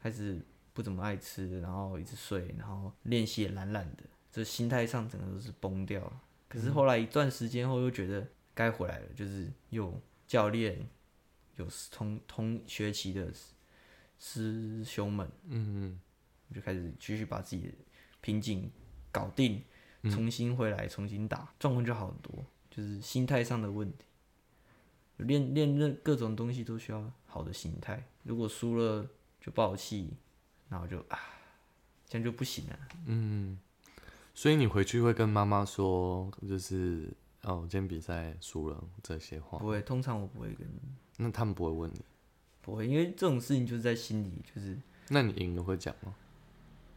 [0.00, 0.40] 开始
[0.72, 6.22] 不怎么爱吃，然后一直睡，然后练习也懒懒的，这心态上整个都是崩掉了。
[6.48, 8.24] 可是后来一段时间后，又觉得
[8.54, 10.88] 该回来了，就是有教练，
[11.56, 13.32] 有同同学期的
[14.20, 15.28] 师兄们。
[15.48, 15.98] 嗯
[16.48, 17.74] 我就开始继续把自己的
[18.20, 18.70] 瓶颈
[19.12, 19.62] 搞定，
[20.04, 22.44] 重新回来，重新打，状况就好很多。
[22.70, 24.04] 就是心态上的问题，
[25.16, 28.02] 练练任各种东西都需要好的心态。
[28.22, 29.06] 如果输了
[29.40, 30.14] 就爆气，
[30.70, 31.18] 然后就啊，
[32.08, 32.78] 这样就不行了。
[33.04, 33.58] 嗯，
[34.32, 37.12] 所以你回去会跟妈妈说，就是
[37.48, 40.68] 哦，我今天比赛输了这些话，不会，通常我不会跟，
[41.16, 42.04] 那他们不会问你，
[42.60, 46.14] 不会，因为这种事情就是在心里，就是那你赢了会讲吗？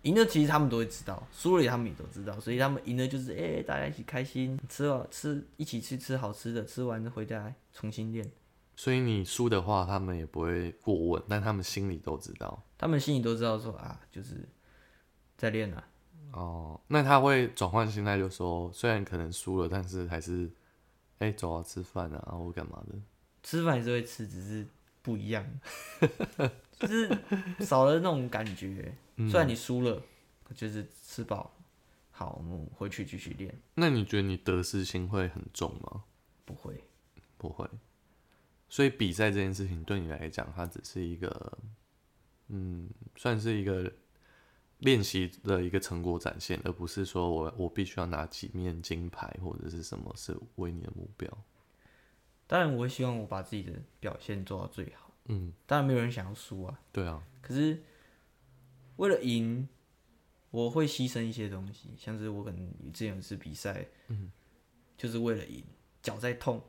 [0.01, 8.29] 赢了，其实他们都会知道，输了也他们也都知道，所以他们赢了就是哎、大家一起开心，吃好吃，一起去吃好吃的，吃完回家重新练。
[8.75, 12.61] 所以你输的话，他们也不会过问，但他们心里都知道。
[12.77, 14.49] 他们心里都知道说啊，就是
[15.37, 15.87] 在练啊，
[16.31, 20.49] 哦，那他会转换心态，就说虽然可能输了，但是还是，
[21.19, 22.95] 哎、走啊，吃饭啊，或干嘛的。
[23.43, 24.65] 吃饭还是会吃，只是
[25.01, 25.45] 不一样，
[26.79, 27.09] 就是
[27.59, 28.95] 少了那种感觉。
[29.29, 30.01] 虽然你输了，
[30.55, 31.51] 就是吃饱，
[32.11, 36.03] 好，我们回去继续练，那你觉得你得失心会很重吗？
[36.45, 36.83] 不会。
[37.37, 37.67] 不会。
[38.69, 41.57] 所以比赛这件事情对你来讲，它只是一个，
[42.47, 43.91] 嗯，算是一个
[44.81, 51.35] 练习的一个成果展现，而不是说我我必须要拿几面金牌或者是什么是为你的目标。
[52.45, 55.11] 当然，我会希望我把自己的表现做到最好。
[55.25, 56.79] 嗯，当然，没有人想要输啊。
[56.91, 57.81] 对啊，可是
[58.97, 59.69] 为了赢，
[60.49, 64.31] 我会牺牲一些东西，像是我可能之前有一次比赛，嗯，
[64.97, 65.63] 就是为了赢，
[66.01, 66.61] 脚在痛，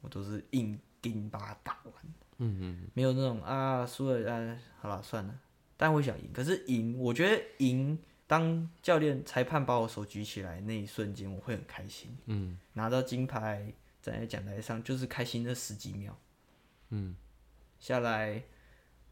[0.00, 1.94] 我都是硬硬把它打完，
[2.38, 5.40] 嗯嗯没有那种啊输了啊，好了算了，
[5.80, 6.28] 但我想赢。
[6.30, 13.72] 可是赢，我觉得赢，当教练裁判把我手举起来那一瞬间，我会很开心，嗯拿到金牌
[14.02, 16.14] 站在讲台上，就是开心那十几秒，
[16.90, 17.16] 嗯，
[17.78, 18.42] 下来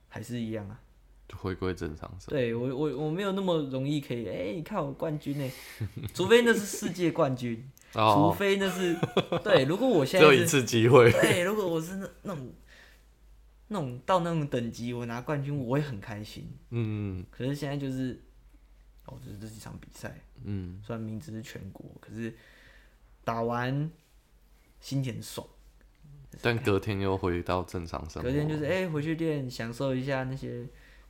[0.09, 0.79] 还是一样啊。
[1.27, 2.31] 就回归正常生活。
[2.33, 5.51] 对我我我没有那么容易可以，哎、你看我冠军呢，
[6.15, 8.97] 除非那是世界冠军， 除哦，非那是
[9.43, 9.65] 对。
[9.65, 11.11] 如果我现在是有一次机会。
[11.13, 12.51] 对，如果我是那那种
[13.69, 16.51] 那种到那种等级，我拿冠军，我会很开心。
[16.71, 18.21] 嗯可是现在就是，
[19.05, 22.35] 哦，就是这几场比赛，嗯虽然名字是全国，可是
[23.25, 23.91] 打完
[24.81, 25.47] 心情很爽，
[26.41, 28.29] 但隔天又回到正常生活。
[28.29, 30.67] 隔天就是哎、回去练，享受一下那些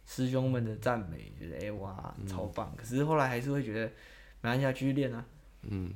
[0.07, 2.75] 师兄们的赞美，觉得哎、哇超棒。
[2.77, 3.87] 可是后来还是会觉得
[4.41, 5.25] 没关系啊，继续练啊。
[5.63, 5.93] 嗯，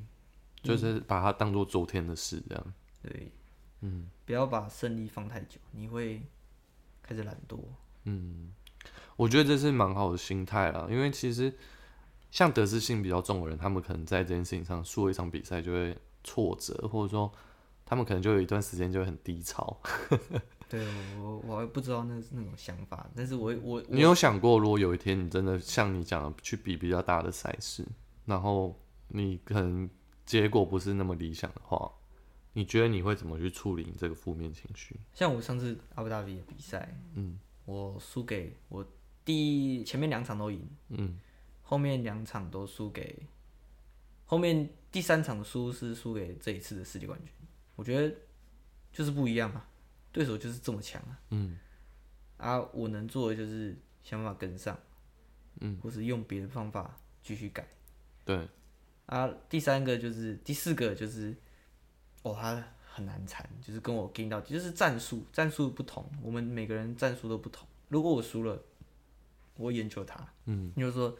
[0.61, 2.73] 就是把它当做昨天的事这样。
[3.01, 3.31] 对，
[3.81, 6.21] 嗯，不要把胜利放太久，你会
[7.03, 7.59] 开始懒惰。
[8.05, 8.51] 嗯
[9.15, 11.53] 我觉得这是蛮好的心态啦，因为其实
[12.31, 17.31] 像得失心比较重的人，他们可能在这件事情上输了一场比赛就会挫折，或者说
[17.85, 19.79] 他们可能就有一段时间就会很低潮。
[20.67, 20.83] 对
[21.19, 27.85] 我我还不知道那那种想法，但是我会我你有想过，如果有一天你真的像你讲的去比比较大的赛事，
[28.25, 28.75] 然后
[29.09, 29.87] 你可能
[30.25, 31.91] 结果不是那么理想的话，
[32.53, 34.95] 你觉得你会怎么去处理你这个负面情绪？
[35.13, 38.85] 像我上次阿布达比的比赛，嗯，我输给我
[39.25, 41.19] 第前面两场都赢，嗯，
[41.61, 43.25] 后面两场都输给，
[44.25, 47.33] 后面第三场输是输给这一次的世界冠军，
[47.75, 48.15] 我觉得
[48.91, 49.67] 就是不一样啊，
[50.11, 51.57] 对手就是这么强啊，嗯，
[52.37, 54.77] 啊，我能做的就是想办法跟上，
[55.61, 57.67] 嗯，或是用别的方法继续改，
[58.23, 58.47] 对，
[59.07, 61.35] 啊，第三个就是第四个就是，
[62.23, 67.67] 哦，他很难缠，就是跟我跟到底，就是战术战术不同，我们每个人战术都不同。
[67.89, 68.59] 如果我输了，
[69.55, 71.15] 我会研究他，嗯，就是说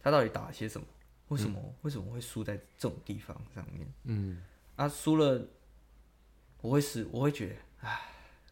[0.00, 0.86] 他到底打了些什么，
[1.28, 4.42] 为什么、为什么会输在这种地方上面，嗯，
[4.76, 5.46] 啊，输了
[6.60, 8.00] 我会死，我会觉得，唉，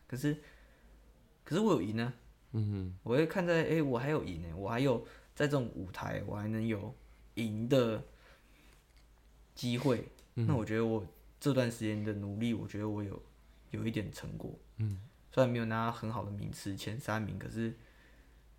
[0.06, 0.36] 可是
[1.44, 2.12] 可是我有赢呢、
[2.52, 6.94] 嗯哼，我会看在，哎、我还有赢呢，我还有在这种舞台，我还能有
[7.34, 8.02] 赢的
[9.54, 10.08] 机会。
[10.34, 11.06] 那我觉得我
[11.44, 13.22] 这段时间的努力，我觉得我有
[13.70, 14.50] 有一点成果。
[14.78, 14.98] 嗯，
[15.30, 17.76] 虽然没有拿到很好的名次，前三名，可是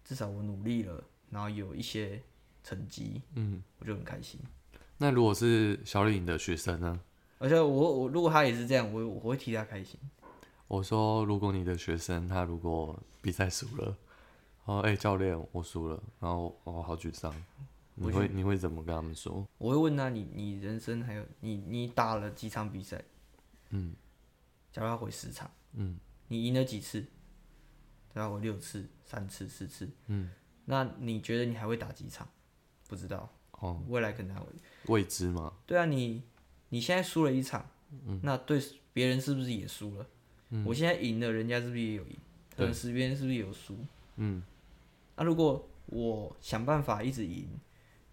[0.03, 2.21] 至少我努力了，然后有一些
[2.63, 4.39] 成绩，嗯，我就很开心。
[4.99, 7.01] 那如果是小李的学生呢？
[7.39, 9.99] 而且我我如果他也是这样，我我会替他开心。
[10.67, 13.97] 我说，如果你的学生他如果比赛输了，
[14.65, 17.33] 哦，哎、教练，我输了，然后我好沮丧，
[17.95, 19.47] 你会你会怎么跟他们说？
[19.57, 23.03] 我会问他你你人生还有你你打了几场比赛？
[23.69, 23.95] 嗯，
[24.71, 27.05] 假如他回十场，嗯，你赢了几次？
[28.13, 30.29] 假如回六次、三次、四次，嗯，
[30.65, 32.27] 那你觉得你还会打几场？
[32.87, 34.47] 不知道，哦，未来可能还会。
[34.87, 35.53] 未知吗？
[35.65, 36.21] 对啊，你
[36.69, 37.67] 你现在输了一场，
[38.05, 38.61] 嗯那对
[38.93, 40.07] 别人是不是也输了？
[40.65, 42.17] 我现在赢了，人家是不是也有赢？
[42.55, 43.77] 可能十别人是不是也有输？
[44.17, 44.41] 嗯，
[45.17, 47.47] 那如果我想办法一直赢，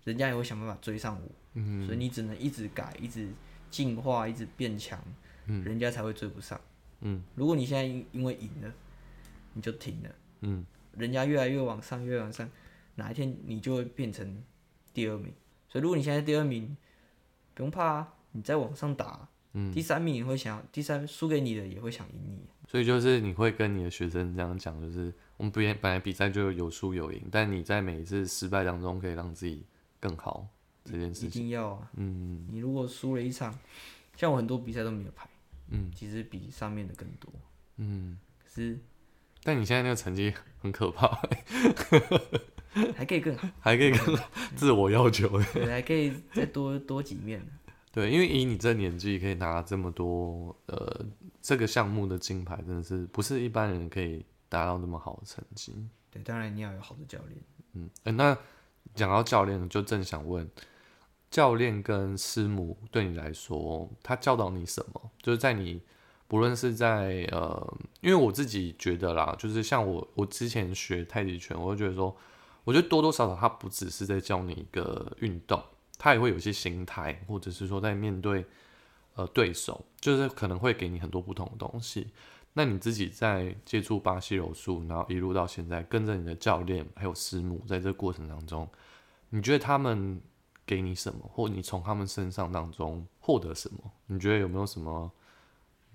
[0.05, 1.29] 人家也会想办法追上我。
[1.55, 3.29] 嗯，所以你只能一直改，一直
[3.71, 4.99] 进化，一直变强，
[5.47, 6.61] 人家才会追不上。
[7.01, 8.73] 嗯，如果你现在因因为赢了，
[9.53, 10.65] 你就停了，嗯，
[10.97, 12.49] 人家越来越往上，越往上，
[12.95, 14.43] 哪一天你就会变成
[14.95, 15.33] 第二名。
[15.69, 16.77] 所以如果你现在第二名，
[17.55, 22.39] 不用怕啊，你再往上打，嗯，第三名也会想，第三输给你的也会想赢你。
[22.69, 29.65] 所以就是你会跟你的学生这样讲，就是我们本本来比赛就有输有赢，但你在每一次失败当中可以让自己
[30.03, 30.47] 更好
[30.85, 31.43] 这件事一情。
[31.43, 31.91] 定要啊！
[31.95, 33.57] 嗯你如果输了一场，
[34.17, 35.29] 像我很多比赛都没有排，
[35.71, 37.33] 嗯，其实比上面的更多。
[37.77, 38.79] 嗯，可是
[39.45, 41.07] 但你现在那个成绩很可怕，
[42.97, 45.29] 还可以更好，还可以更好自我要求。
[45.53, 47.41] 对，还可以再多多几面。
[47.93, 51.05] 对，因为以你这年纪可以拿这么多呃
[51.41, 55.87] 这个项目的金牌，真的是不是一般人可以达到那么好的成绩。
[56.11, 57.39] 对，当然你要有好的教练。
[57.75, 58.37] 嗯，诶那
[58.95, 60.51] 讲到教练，就正想问，
[61.31, 65.11] 教练跟师母对你来说，他教导你什么？
[65.21, 65.81] 就是在你
[66.29, 72.17] 不论是在呃，因为我自己觉得啦，就是像我我之前学太极拳，我就觉得说，
[72.65, 75.63] 我觉得多多少少他不只是在教你一个运动，
[75.99, 78.45] 他也会有一些心态，或者是说在面对
[79.15, 82.09] 呃对手，就是可能会给你很多不同的东西。
[82.55, 88.69] 那你自己在接触巴西柔术，然后一路到现在，跟着你的教练还有师母，在这个过程当中，
[89.31, 90.21] 你觉得他们
[90.67, 93.93] 给你什么，或你从他们身上当中获得什么？
[94.07, 95.11] 你觉得有没有什么、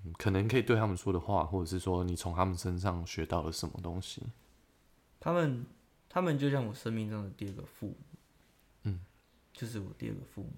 [0.03, 4.21] 嗯可能可以对他们说的话，或者是说你从他们身上学到了什么东西？
[5.19, 5.65] 他们，
[6.07, 7.97] 他们就像我生命中的第二个父母，
[8.83, 9.01] 嗯，
[9.51, 10.51] 就是我第二个父母，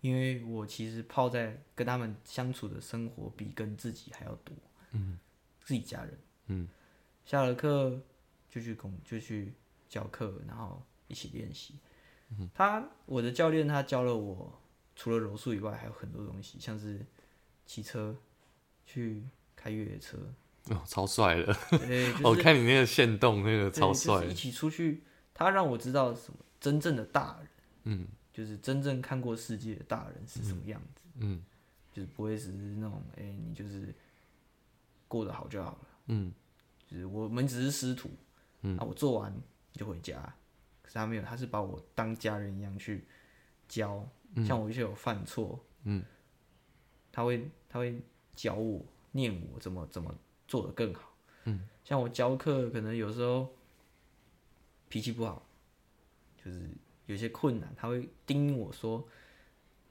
[0.00, 4.54] 因为我其实泡在跟他们相处的生活比跟自己还要多，
[4.92, 5.18] 嗯，
[5.66, 6.68] 自己家人，嗯，
[7.24, 8.00] 下了课
[8.48, 9.52] 就去工就去
[9.88, 11.74] 教课，然后一起练习。
[12.30, 12.48] 嗯。
[12.54, 14.58] 他我的教练他教了我，
[14.94, 17.04] 除了柔术以外，还有很多东西，像是
[17.66, 18.16] 骑车，
[18.86, 19.24] 去
[19.56, 20.16] 开越野车，
[20.66, 21.52] 哦，超帅的！
[21.78, 25.02] 对，就是我看你那个线动，那个超帅就是一起出去，
[25.34, 27.48] 他让我知道什么真正的大人，
[27.84, 28.06] 嗯。
[28.32, 31.42] 就是真正看过世界的大人是什么样子，嗯。
[31.92, 33.92] 就是不会只是那种哎、你就是
[35.08, 35.88] 过得好就好了。
[36.06, 36.32] 嗯。
[36.86, 38.10] 就是我们只是师徒，
[38.62, 38.78] 嗯。
[38.78, 39.34] 啊，我做完
[39.72, 40.20] 就回家。
[40.82, 43.04] 可是他没有，他是把我当家人一样去
[43.66, 44.08] 教，
[44.46, 46.04] 像我一些有犯错，嗯，
[47.10, 48.00] 他会他会
[48.36, 50.14] 教我，念我怎么怎么
[50.46, 51.12] 做的更好，
[51.46, 53.52] 嗯，像我教课可能有时候
[54.88, 55.44] 脾气不好，
[56.44, 56.70] 就是
[57.06, 59.08] 有些困难，他会叮我说，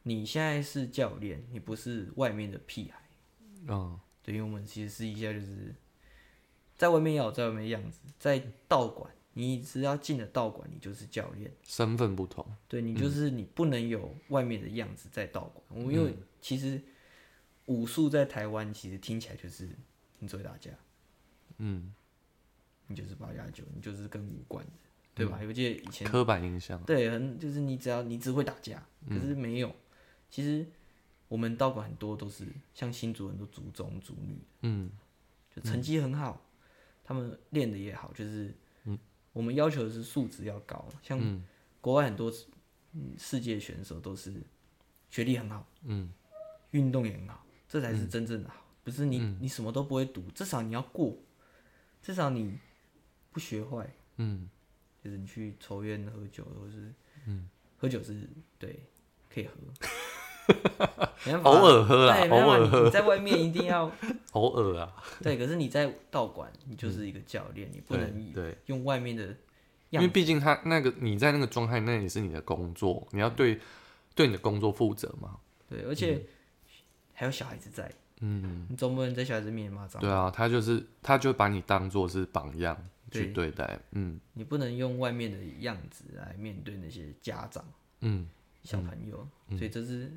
[0.04, 3.02] 你现在是教练，你不是外面的屁孩。
[3.68, 5.76] 嗯对，因为我们其实私底下就是
[6.76, 11.52] 在外面要有在外面的样子，在道馆，你只要进了道馆，你就是教练。
[11.62, 15.64] 身份不同，对你就是你不能有外面的样子在道馆。
[15.70, 16.82] 我因为其实
[17.68, 19.70] 武术在台湾其实听起来就是
[20.18, 20.72] 你只会打架，
[21.60, 21.94] 嗯，
[22.88, 24.72] 你就是八加九，你就是跟武馆的，
[25.14, 25.40] 对吧？
[25.48, 29.72] 我记得以前刻板印象，对，很就是你只要你只会打架，可是没有。
[30.32, 30.66] 其实
[31.28, 34.92] 我们道馆很多都是像新族很多族中族女，嗯
[35.56, 36.46] 就成绩很好，
[37.04, 38.54] 他们练的也好，就是
[39.34, 41.42] 我们要求的是素质要高，像
[41.82, 42.32] 国外很多
[43.18, 44.34] 世界选手都是
[45.10, 46.14] 学历很好，嗯
[46.72, 51.18] 运动也很好，这才是真正的好，不是你、你什么都不会读，至少你要过，
[52.02, 52.58] 至少你
[53.32, 54.50] 不学坏，嗯
[55.04, 56.94] 就是你去抽烟喝酒，或是
[57.26, 58.84] 嗯喝酒是对
[59.30, 59.54] 可以喝，
[61.44, 62.84] 偶尔喝啦对，没办法偶尔喝。
[62.84, 63.92] 你在外面一定要
[64.34, 69.36] 偶尔啊，对，可是你在道馆，你就是一个教练，你不能以对，用外面的
[69.90, 73.60] 因为毕竟他那个你在那个状态，那也是你的工作，你要对
[74.14, 75.38] 对你的工作负责嘛。
[75.68, 76.22] 对，而且
[77.14, 82.78] 还有小孩子在，嗯，你总不能在小孩子面前骂脏话，对啊，他就是他就把你当做是榜样
[83.10, 84.20] 去对对待，嗯。
[84.34, 87.64] 你不能用外面的样子来面对那些家长、
[88.02, 88.30] 嗯。
[88.64, 89.28] 小朋友，
[89.58, 90.12] 所以这是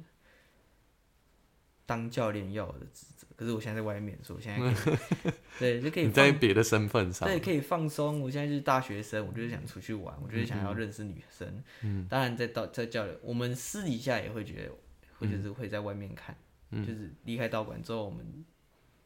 [1.89, 3.27] 当教练要有的职责。
[3.35, 8.21] 可是我现在在外面，所以我现在可以 对就可以你在放别的身份上，对可以放松。
[8.21, 11.65] 我现在就是大学生，我就是想出去玩，我就是想要认识女生。
[11.83, 14.71] 嗯，当然在道在教练，我们私底下也会觉得，
[15.19, 16.37] 会嗯就是会在外面看，
[16.85, 18.45] 就是离开道馆之后，我们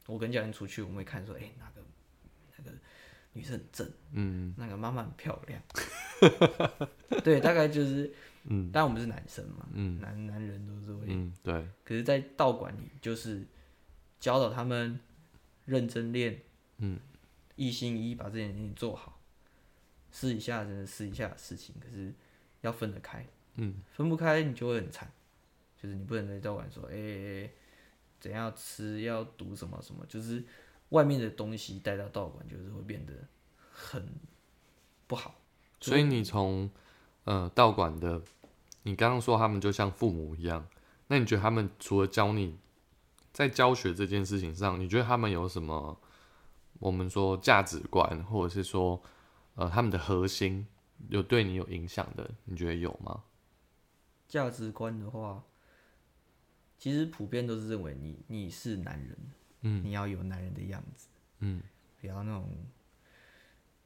[0.07, 1.83] 我跟教练出去，我们会看说，哎、哪个
[2.57, 2.71] 那个
[3.35, 5.63] 女生很正，嗯那个妈妈很漂亮，
[7.23, 8.11] 对，大概就是，
[8.45, 8.71] 嗯。
[8.73, 10.01] 但我们是男生嘛，嗯。
[10.01, 13.47] 男男人都是会，嗯，对，可是，在道馆里就是
[14.21, 14.99] 教导他们
[15.65, 16.41] 认真练，
[16.79, 16.99] 嗯，
[17.57, 19.21] 一心一意把这件事情做好，
[20.11, 22.13] 试一下真的试一下的事情，可是
[22.61, 25.11] 要分得开，嗯，分不开你就会很惨，
[25.81, 27.51] 就是你不能在道馆说，哎、
[28.21, 30.45] 怎样吃要读什么什么，就是
[30.91, 33.13] 外面的东西带到道馆，就是会变得
[33.71, 34.07] 很
[35.07, 35.41] 不好。
[35.81, 36.71] 所以你从
[37.25, 38.23] 呃道馆的，
[38.83, 40.67] 你刚刚说他们就像父母一样，
[41.07, 42.59] 那你觉得他们除了教你
[43.33, 46.01] 在教学这件事情上，你觉得他们有什么
[46.79, 49.03] 我们说价值观，或者是说
[49.55, 50.67] 呃他们的核心
[51.09, 53.25] 有对你有影响的，你觉得有吗？
[54.29, 55.45] 价值观的话，
[56.79, 59.19] 其实普遍都是认为你你是男人，
[59.61, 59.85] 嗯。
[59.85, 61.09] 你要有男人的样子，
[61.41, 61.63] 嗯。
[62.01, 62.49] 不要那种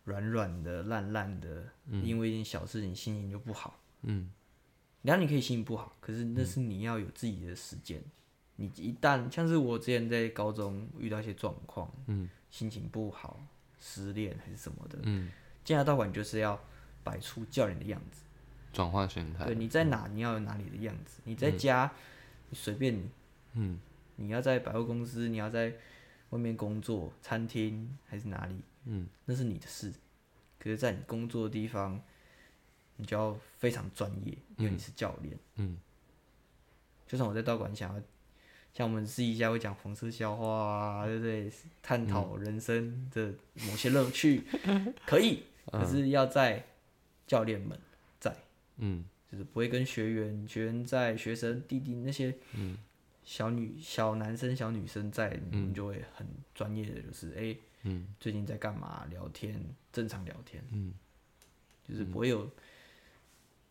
[0.06, 1.62] 软软的、烂烂的，
[2.02, 3.78] 因为一件小事情心情就不好。
[4.00, 4.32] 嗯。
[5.02, 8.02] 然后你可以心情不好，可是那是你要有自己的时间。
[8.56, 12.30] 你一旦像是我之前在高中遇到一些状况，嗯。
[12.48, 13.44] 心情不好、
[13.78, 15.30] 失恋还是什么的，嗯，
[15.62, 16.58] 进来道馆就是要
[17.04, 18.22] 摆出教练的样子。
[18.72, 19.44] 转换心态。
[19.44, 21.92] 对，，你在哪你要有哪里的样子，你在家、
[22.48, 23.10] 你随便你，
[23.54, 23.78] 嗯。
[24.14, 25.74] 你要在百货公司，你要在
[26.30, 29.06] 外面工作，餐厅还是哪里，嗯。
[29.26, 29.92] 那是你的事。
[30.58, 32.02] 可是，在你工作的地方，
[32.96, 35.38] 你就要非常专业，因为你是教练。
[35.56, 35.76] 嗯。
[37.06, 38.02] 就算我在道馆想要，
[38.74, 41.52] 像我们私底下会讲黄色笑话啊，对不对？
[41.82, 44.42] 探讨人生的某些乐趣，
[45.06, 46.64] 可以，可是要在
[47.26, 47.78] 教练们
[48.18, 48.34] 在，
[48.78, 49.04] 嗯。
[49.30, 52.78] 就是不会跟学员、学员在、学生、弟弟那些嗯。
[53.24, 56.24] 小女、小男生、小女生在，我们就会很
[56.54, 57.56] 专业的，就是哎、
[57.86, 58.06] 嗯。
[58.20, 59.06] 最近在干嘛？
[59.10, 59.60] 聊天，
[59.92, 60.92] 正常聊天，嗯。
[61.88, 62.50] 就是不会有，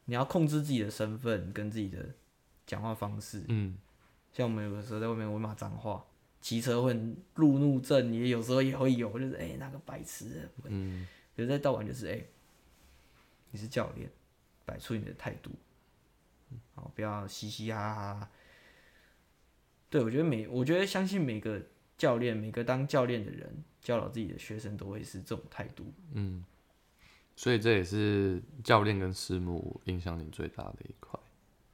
[0.05, 2.05] 你要控制自己的身份跟自己的
[2.65, 3.43] 讲话方式。
[3.49, 3.77] 嗯。
[4.31, 6.05] 像我们有的时候在外面会骂脏话，
[6.41, 6.93] 骑车会
[7.35, 11.07] 路怒症，也有时候也会有，就是哎、那个白痴，嗯。
[11.35, 12.23] 可是在道馆就是哎、
[13.51, 14.09] 你是教练，
[14.65, 15.51] 摆出你的态度，
[16.73, 18.29] 好，不要嘻嘻哈哈。
[19.89, 21.61] 对，我觉得每，我觉得相信每个
[21.97, 25.85] 教练，每个当教练的人，教导自己的学生都会是这种态度。
[26.13, 26.43] 嗯，
[27.35, 31.19] 所以这也是教练跟师母影响你最大的一块。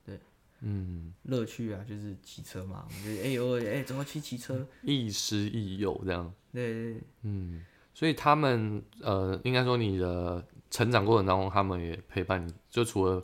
[0.05, 0.20] 对
[0.59, 2.86] 嗯，乐趣啊，就是骑车嘛。
[2.86, 6.32] 我觉得哎呦哎，怎么去骑车，亦师亦友这样。
[6.51, 13.24] 对对对嗯，所以他们呃，应该说你的成长过程当中，他们也陪伴你，就除了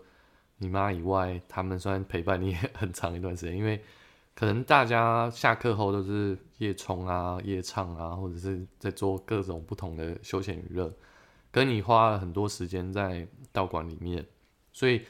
[0.60, 3.84] 你妈以外，他们虽然陪伴你也 很长一段时间，因为
[4.38, 10.94] 可能大家下课后都是夜冲啊、夜唱啊，或者是在做各种不同的休闲娱乐，
[11.50, 14.24] 跟你花了很多时间在道馆里面，
[14.72, 15.02] 所以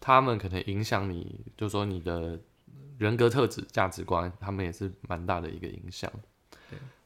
[0.00, 2.40] 他们可能影响你，就说你的
[2.98, 6.10] 人格特质、价值观，他们也是蛮大的一个影响。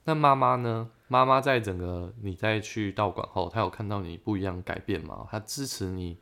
[0.05, 0.91] 那妈妈呢？
[1.09, 5.27] 妈妈在整个你在去道馆后，她有看到你不一样改变吗？
[5.31, 6.17] 她支持你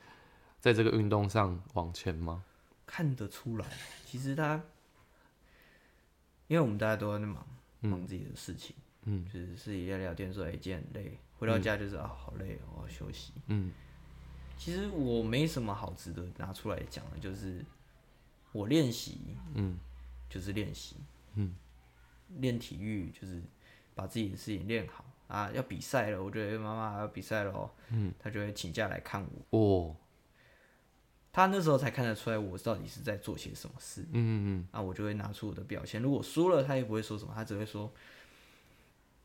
[0.58, 2.42] 在这个运动上往前吗？
[2.84, 3.64] 看得出来，
[4.04, 4.60] 其实他，
[6.46, 7.46] 因为我们大家都在忙
[7.80, 8.74] 忙自己的事情，
[9.04, 13.32] 嗯，就是自己在聊天说，哎、今天很累，回到家就是、啊，好累哦，我要休息。
[13.46, 13.72] 嗯。
[14.56, 17.64] 其实我没什么好值得拿出来讲的，就是
[18.52, 19.18] 我练习
[19.54, 19.78] 嗯。
[20.30, 20.96] 就是练习，
[21.34, 21.54] 嗯，
[22.40, 23.40] 练体育就是
[23.94, 25.04] 把自己的事情练好。
[25.28, 25.48] 啊。
[25.52, 29.58] 要比赛了，我觉得妈妈要比赛了哦，嗯，她就会请假来看我。
[29.58, 29.96] 哦，
[31.34, 34.02] 她那时候才看得出来我到底是在做些什么事。
[34.12, 36.00] 嗯嗯啊，我就会拿出我的表现。
[36.00, 37.92] 如果输了，他也不会说什么，他只会说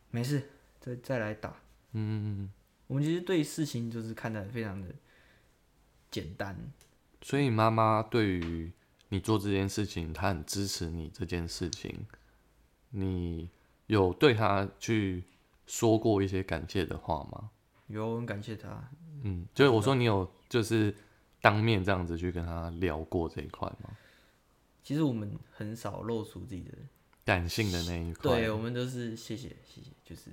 [0.09, 0.49] 没事，
[0.79, 1.49] 再再来打。
[1.91, 2.51] 嗯嗯嗯，
[2.87, 4.87] 我们其实对事情就是看得非常的
[6.09, 6.57] 简单，
[7.21, 8.71] 所以妈妈对于
[9.09, 12.07] 你做这件事情，她很支持你这件事情，
[12.89, 13.51] 你
[13.85, 15.25] 有对她去
[15.67, 17.51] 说过一些感谢的话吗？
[17.85, 18.89] 有我很感谢她。
[19.21, 20.95] 嗯，就是我说你有就是
[21.41, 23.89] 当面这样子去跟他聊过这一块吗？
[24.83, 26.71] 其实我们很少露出自己的，
[27.23, 30.31] 感性的那一块，对我们都是谢谢谢谢，就是，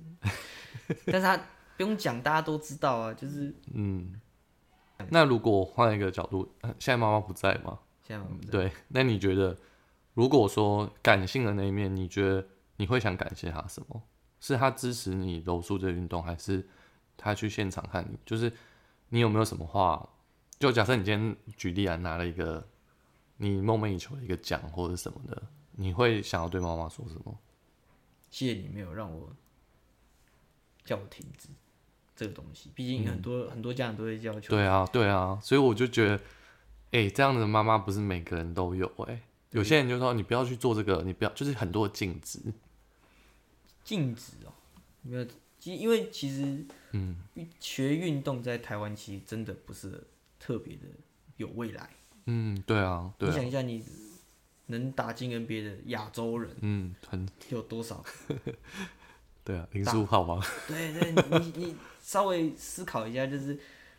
[1.05, 1.37] 但是他
[1.75, 4.19] 不用讲，大家都知道啊，就是嗯，
[5.09, 7.79] 那如果换一个角度，呃现在妈妈不在吗？
[8.03, 9.55] 现在妈妈不在对，那你觉得，
[10.15, 12.47] 如果说感性的那一面，你觉得
[12.77, 14.01] 你会想感谢他什么？
[14.39, 16.67] 是他支持你柔术这个运动，还是
[17.15, 18.17] 他去现场看你？
[18.25, 18.51] 就是
[19.09, 20.09] 你有没有什么话？
[20.59, 22.67] 就假设你今天举例啊，拿了一个
[23.37, 25.43] 你梦寐以求的一个奖或者什么的，
[25.73, 27.37] 你会想要对妈妈说什么？
[28.29, 29.35] 谢谢你没有让我
[30.83, 31.49] 叫我停止
[32.15, 36.19] 这个东西，毕竟很多、很多家长都会要求，对啊，对啊，所以我就觉得，
[36.91, 42.39] 哎、这样的妈妈不是每个人都有、哎，有些人就说你不要去做这个，你不要，就是很多禁止，
[43.83, 44.51] 禁止哦，
[45.03, 45.25] 没有，
[45.59, 47.17] 其因为其实嗯。
[47.59, 50.03] 学运动在台湾其实真的不是
[50.39, 50.83] 特别的
[51.37, 51.89] 有未来。
[52.25, 53.83] 嗯，对啊，对啊，你想一下，你
[54.67, 58.03] 能打进 NBA 的亚洲人嗯，很有多少？
[59.43, 60.43] 对啊，林书豪吗？
[60.67, 63.57] 对对，你你稍微思考一下，就是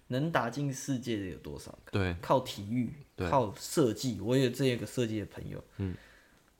[0.08, 1.78] 能打进世界的有多少？
[1.90, 4.20] 对，靠体育，靠设计。
[4.20, 5.94] 我有这一个设计的朋友，嗯，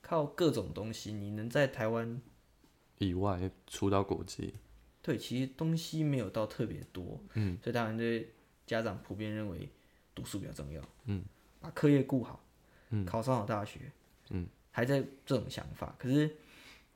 [0.01, 2.19] 靠各种东西，你能在台湾
[2.97, 4.55] 以外出到国际，
[5.03, 8.33] 对，其实东西没有到特别多，嗯，所以当然对
[8.69, 9.69] 家长普遍认为
[10.15, 11.25] 读书比较重要，嗯，
[11.59, 12.39] 把课业顾好，
[12.91, 13.81] 嗯考上好大学，
[14.29, 15.97] 嗯，还在这种想法。
[15.99, 16.31] 可是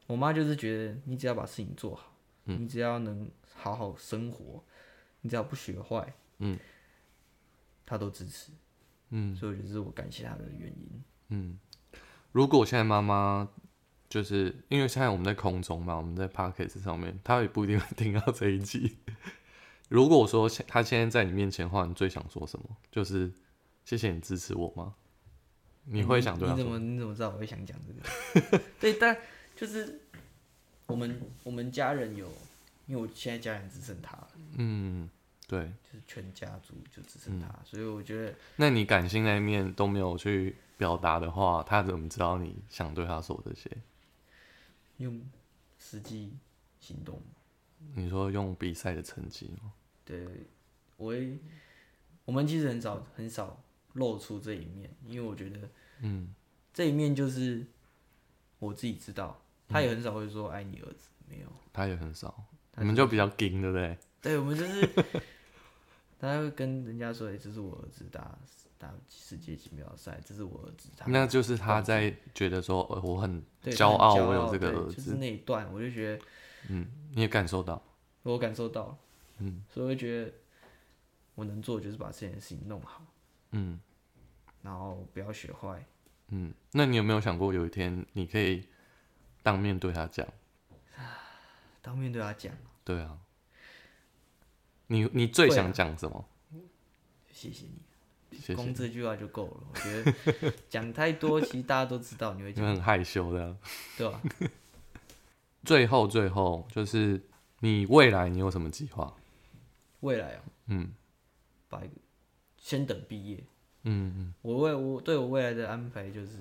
[0.06, 2.14] 我妈就是觉得，你只要把事情做好，
[2.44, 4.62] 嗯你只要能好好生活，
[5.22, 6.58] 你只要不学坏，嗯，
[7.86, 8.52] 她都支持，
[9.08, 11.02] 嗯所以我觉得这是我感谢她的原因。
[11.28, 11.58] 嗯。
[12.32, 13.48] 如果现在妈妈
[14.08, 18.98] 就是因为现在我们在空中嘛，我们在 p o d c a s t 上面，她也不一定会听到这一集。
[19.92, 22.64] 如果说现她现在在你面前的话，你最想说什么？
[22.90, 23.30] 就是
[23.84, 24.94] 谢谢你支持我吗？
[25.84, 26.56] 你会想对他说？
[26.56, 28.58] 你怎么你怎么知道我会想讲这个？
[28.80, 29.14] 对，但
[29.54, 30.00] 就是
[30.86, 32.26] 我们我们家人有，
[32.86, 35.10] 因为我现在家人只剩他了，嗯，
[35.46, 35.70] 对。
[35.82, 43.70] 就是全家族就只剩他，嗯所以我觉得那你感性那一面都没有去表达的话，他怎么知道你想对他说这些？
[44.96, 45.20] 用
[45.78, 46.32] 实际
[46.80, 47.20] 行动，
[47.94, 49.72] 你说用比赛的成绩吗？
[50.04, 50.26] 对
[50.96, 51.38] 我会
[52.24, 53.62] 我们其实很少很少
[53.94, 55.58] 露出这一面，因为我觉得
[56.00, 56.34] 嗯。
[56.74, 57.66] 这一面就是
[58.58, 59.38] 我自己知道，
[59.68, 63.98] 他也很少会说爱你儿子，没有，他也很少，他你们就比较硬，对不对？
[64.22, 64.88] 对我们就是，
[66.18, 68.38] 他会跟人家说，哎、这是我儿子打
[68.78, 76.24] 打世界锦标赛，这是我儿子，他那就是他在觉得说，呃我很骄傲，我有这个儿子，就是那一段，我就觉得
[76.70, 77.82] 嗯，你也感受到，
[78.22, 78.98] 我感受到了，
[79.38, 80.32] 嗯所以我会觉得
[81.34, 83.02] 我能做的就是把这件事情弄好，
[83.52, 83.80] 嗯
[84.62, 85.84] 然后不要学坏。
[86.28, 86.52] 嗯。
[86.72, 88.66] 那你有没有想过有一天你可以
[89.42, 90.26] 当面对他讲？
[91.82, 92.54] 当面对他讲，
[92.84, 93.18] 对啊，
[94.86, 96.24] 你你最想讲什么？
[97.32, 97.66] 谢谢
[98.30, 98.72] 你，光。
[98.72, 99.64] 这句话就够了。
[99.72, 103.56] 我觉得讲太多，其实大家都知道你会讲，因为很害羞的。
[103.98, 104.22] 对吧？
[105.64, 107.20] 最后，最后就是
[107.60, 109.12] 你未来你有什么计划？
[110.02, 110.92] 未来啊，嗯
[111.68, 111.82] 把
[112.56, 113.42] 先等毕业。
[113.84, 116.38] 嗯嗯我未我对我未来的安排就是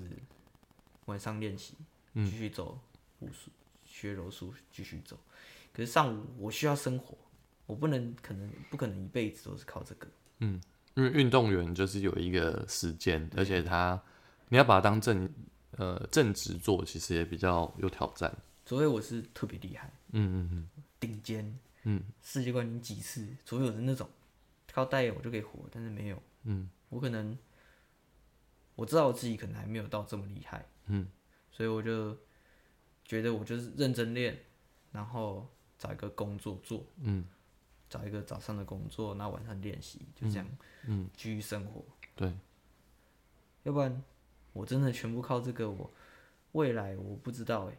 [1.06, 1.74] 晚上练习，
[2.14, 2.78] 嗯继续走
[3.18, 3.50] 武术，
[3.84, 5.18] 学柔术继续走。
[5.72, 7.16] 可是上午我需要生活，
[7.66, 10.06] 我不能可能不可能一辈子都是靠这个。
[10.38, 10.60] 嗯，
[10.94, 14.00] 因为运动员就是有一个时间，而且他
[14.48, 15.28] 你要把它当正
[15.72, 18.32] 呃正职做，其实也比较有挑战。
[18.64, 20.68] 所以我是特别厉害、嗯嗯
[21.00, 22.02] 顶尖，嗯。
[22.20, 24.08] 世界冠军几次，除非我是那种
[24.72, 26.68] 靠代言我就可以活，但是没有，嗯。
[26.88, 27.36] 我可能
[28.74, 31.08] 我知道我自己可能还没有到这么厉害，嗯。
[31.50, 32.16] 所以我就
[33.04, 34.38] 觉得我就是认真练，
[34.90, 35.46] 然后
[35.78, 37.24] 找一个工作做，嗯。
[37.88, 40.48] 找一个早上的工作，那晚上练习，就这样，
[40.86, 41.84] 嗯，继续生活。
[42.16, 42.32] 对，
[43.64, 44.02] 要不然
[44.54, 45.90] 我真的全部靠这个，我
[46.52, 47.76] 未来我不知道哎，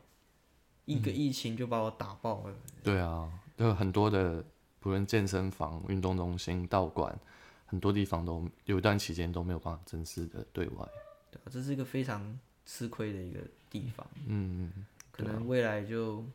[0.85, 1.01] 一嗯。
[1.01, 2.55] 个疫情就把我打爆了。
[2.83, 3.27] 对啊，
[3.57, 4.43] 有很多的，
[4.79, 7.17] 不论健身房、运动中心、道馆，
[7.65, 10.87] 很多地方都有一段期间都没有办法正式的对外。
[11.31, 13.39] 对啊，这是一个非常吃亏的一个
[13.69, 14.71] 地方，嗯，
[15.11, 16.25] 可能未来就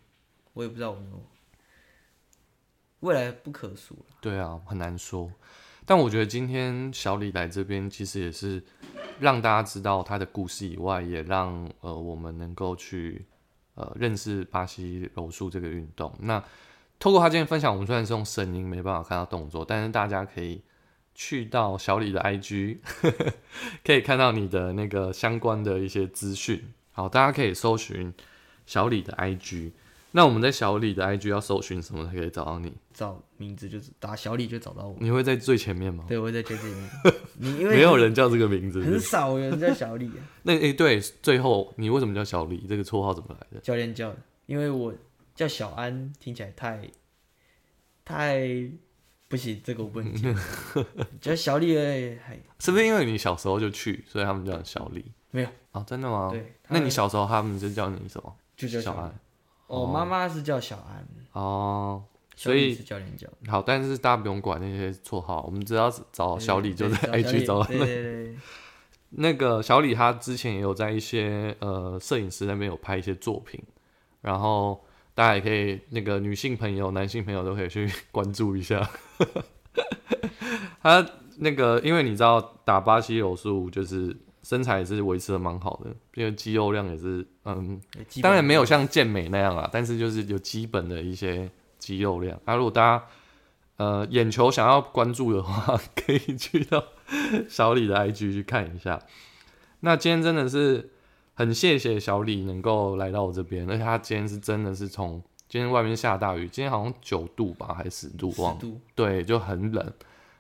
[0.53, 1.13] 我也不知道我们，
[3.01, 4.17] 未来不可数了。
[4.21, 5.33] 对啊，很难说。
[5.85, 8.63] 但我觉得今天小李来这边，其实也是
[9.19, 13.25] 让大家知道他的故事以外，也让呃我们能够去
[13.75, 16.15] 呃认识巴西柔术这个运动。
[16.21, 16.45] 那
[16.99, 20.63] 透过他今天分享，我们虽然是用声音没办法看到动作，但是大家可以
[21.15, 22.79] 去到小李的 IG，
[23.85, 26.63] 可以看到你的那个相关的一些资讯。
[26.93, 28.13] 好，大家可以搜寻
[28.67, 29.73] 小李的 IG。
[30.11, 32.73] 那我们在小李的 IG 要搜寻什么才可以找到你？
[32.95, 36.05] 找名字就是打小李就找到我，你会在最前面吗？
[36.09, 36.91] 对，我会在最前面。
[37.37, 38.83] 你因为没有人叫这个名字。
[38.83, 42.65] 很少有人叫小李、啊， 那诶、对，最后你为什么叫小李？
[42.67, 43.61] 这个绰号怎么来的？
[43.61, 44.93] 教练叫的，因为我
[45.39, 46.81] 叫小安听起来太
[48.05, 48.41] 太
[49.29, 50.35] 不行，这个我不能讲，
[51.21, 51.77] 叫小李
[52.17, 55.13] 还 是不是因为你小时候就去，所以他们叫你小李？
[55.31, 56.29] 没有，哦，真的吗？
[56.33, 58.35] 对那你小时候他们就叫你什么？
[58.57, 59.15] 就叫小安。
[59.69, 62.03] 我妈妈是叫小安，哦，
[62.35, 63.29] 所以是教练叫。
[63.47, 68.37] 好，但是大家不用管那些绰号，我们只要找小李就在对 IG 找到对对对对，
[69.11, 73.63] 那个小李，他之前也有在一些呃摄影师那边有拍一些作品，
[74.23, 74.85] 然后
[75.19, 78.89] 大家也可以那个女性朋友、男性朋友都可以去 关注一下。
[80.81, 81.05] 他
[81.39, 87.81] 那个，因为你知道打巴西柔术就是身材也是维持的蛮好的，因为肌肉量也是嗯，
[88.23, 91.51] 当然没有像健美那样啦，但是就是有基本的一些
[91.81, 92.41] 肌肉量。
[92.45, 93.05] 那、如果大家
[93.79, 96.85] 呃眼球想要关注的话， 可以去到
[97.49, 99.03] 小李的 IG 去看一下。
[99.81, 100.91] 那今天真的是
[101.39, 109.93] 很谢谢小李能够来到我这边，而且他今天是真的是从今天外面下大雨，今天好像九度吧还是十度，忘了十度，对，就很冷。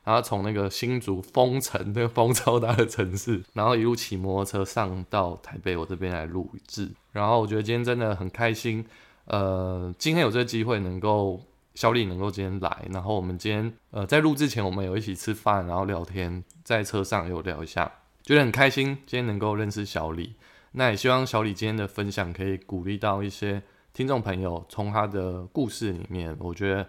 [0.02, 6.88] 然后从那个新竹风城那个风超大的城市，然后一路骑摩托车上到台北我这边来录制。
[7.12, 8.84] 然后我觉得今天真的很开心，
[9.26, 11.40] 呃，今天有这个机会能够
[11.76, 17.88] 小李能够今天来，然后我们今天呃在录之前我们有一起吃饭，然后聊天，在车上有聊一下，
[18.24, 20.34] 觉得很开心，今天能够认识小李。
[20.72, 23.62] 那也希望小李今天的分享可以鼓励到一些
[23.92, 26.86] 听众朋友，从他的故事里面，我觉得。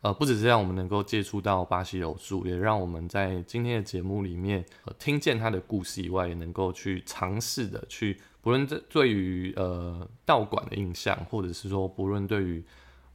[0.00, 12.64] 呃，不只是让我们能够接触到巴西柔术，也让我们在今天的节目里面、呃、听见他的故事以外，也能够去尝试的去，不论这对于呃道馆的印象，或者是说不论对于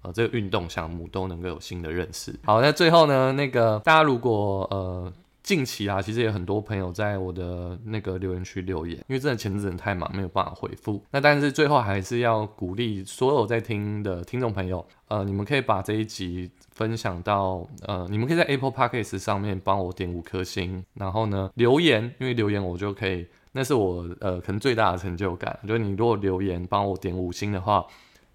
[0.01, 2.37] 呃这个运动项目，都能够有新的认识。
[2.43, 5.13] 好，那最后呢，那个大家如果呃
[5.43, 11.03] 近期啊，其实也有很多朋友在我的那个留言区留言，因为真的前阵子太忙，没有办法回复。
[11.11, 27.85] 那但是最后还是要鼓励所有在听的听众朋友，呃，你们可以把这一集分享到呃，你们可以在 Apple Podcast 上面帮我点五颗星，然后呢留言，因为留言我就可以，那是我呃可能最大的成就感，就是你如果留言帮我点五星的话。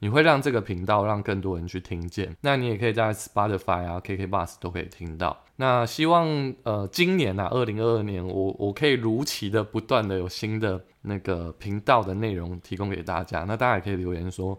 [0.00, 5.36] 你会让这个频道让更多人去听见，那你也可以在 Spotify 啊、KK Bus 都可以听到。
[5.60, 13.40] 那希望呃今年啊，二零二二年，我我可以如期的不断的有新的那个频道的内容提供给大家。
[13.42, 14.56] 那大家也可以留言说，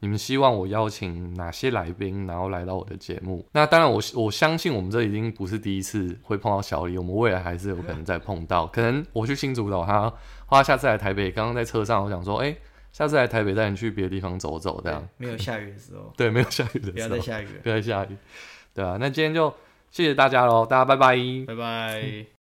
[0.00, 3.42] 你们希望我邀请哪些来宾，然后来到我的节目。
[3.52, 8.66] 那当然我，我相信我们这已经不是第一次会碰到小李，我们未来还是有可能再碰到。
[8.74, 10.10] 可能我去新竹找，他
[10.44, 12.54] 或他下次来台北，刚刚在车上我想说，哎、
[12.92, 15.08] 下次来台北带你去别的地方走走，这样。
[15.16, 18.16] 没有下雨的时候，对，没有下雨的时候不要，再下雨了，不要再下雨。
[18.74, 19.52] 对啊，那今天就
[19.92, 21.16] 谢谢大家喽，大家拜拜。
[21.46, 22.41] 拜拜。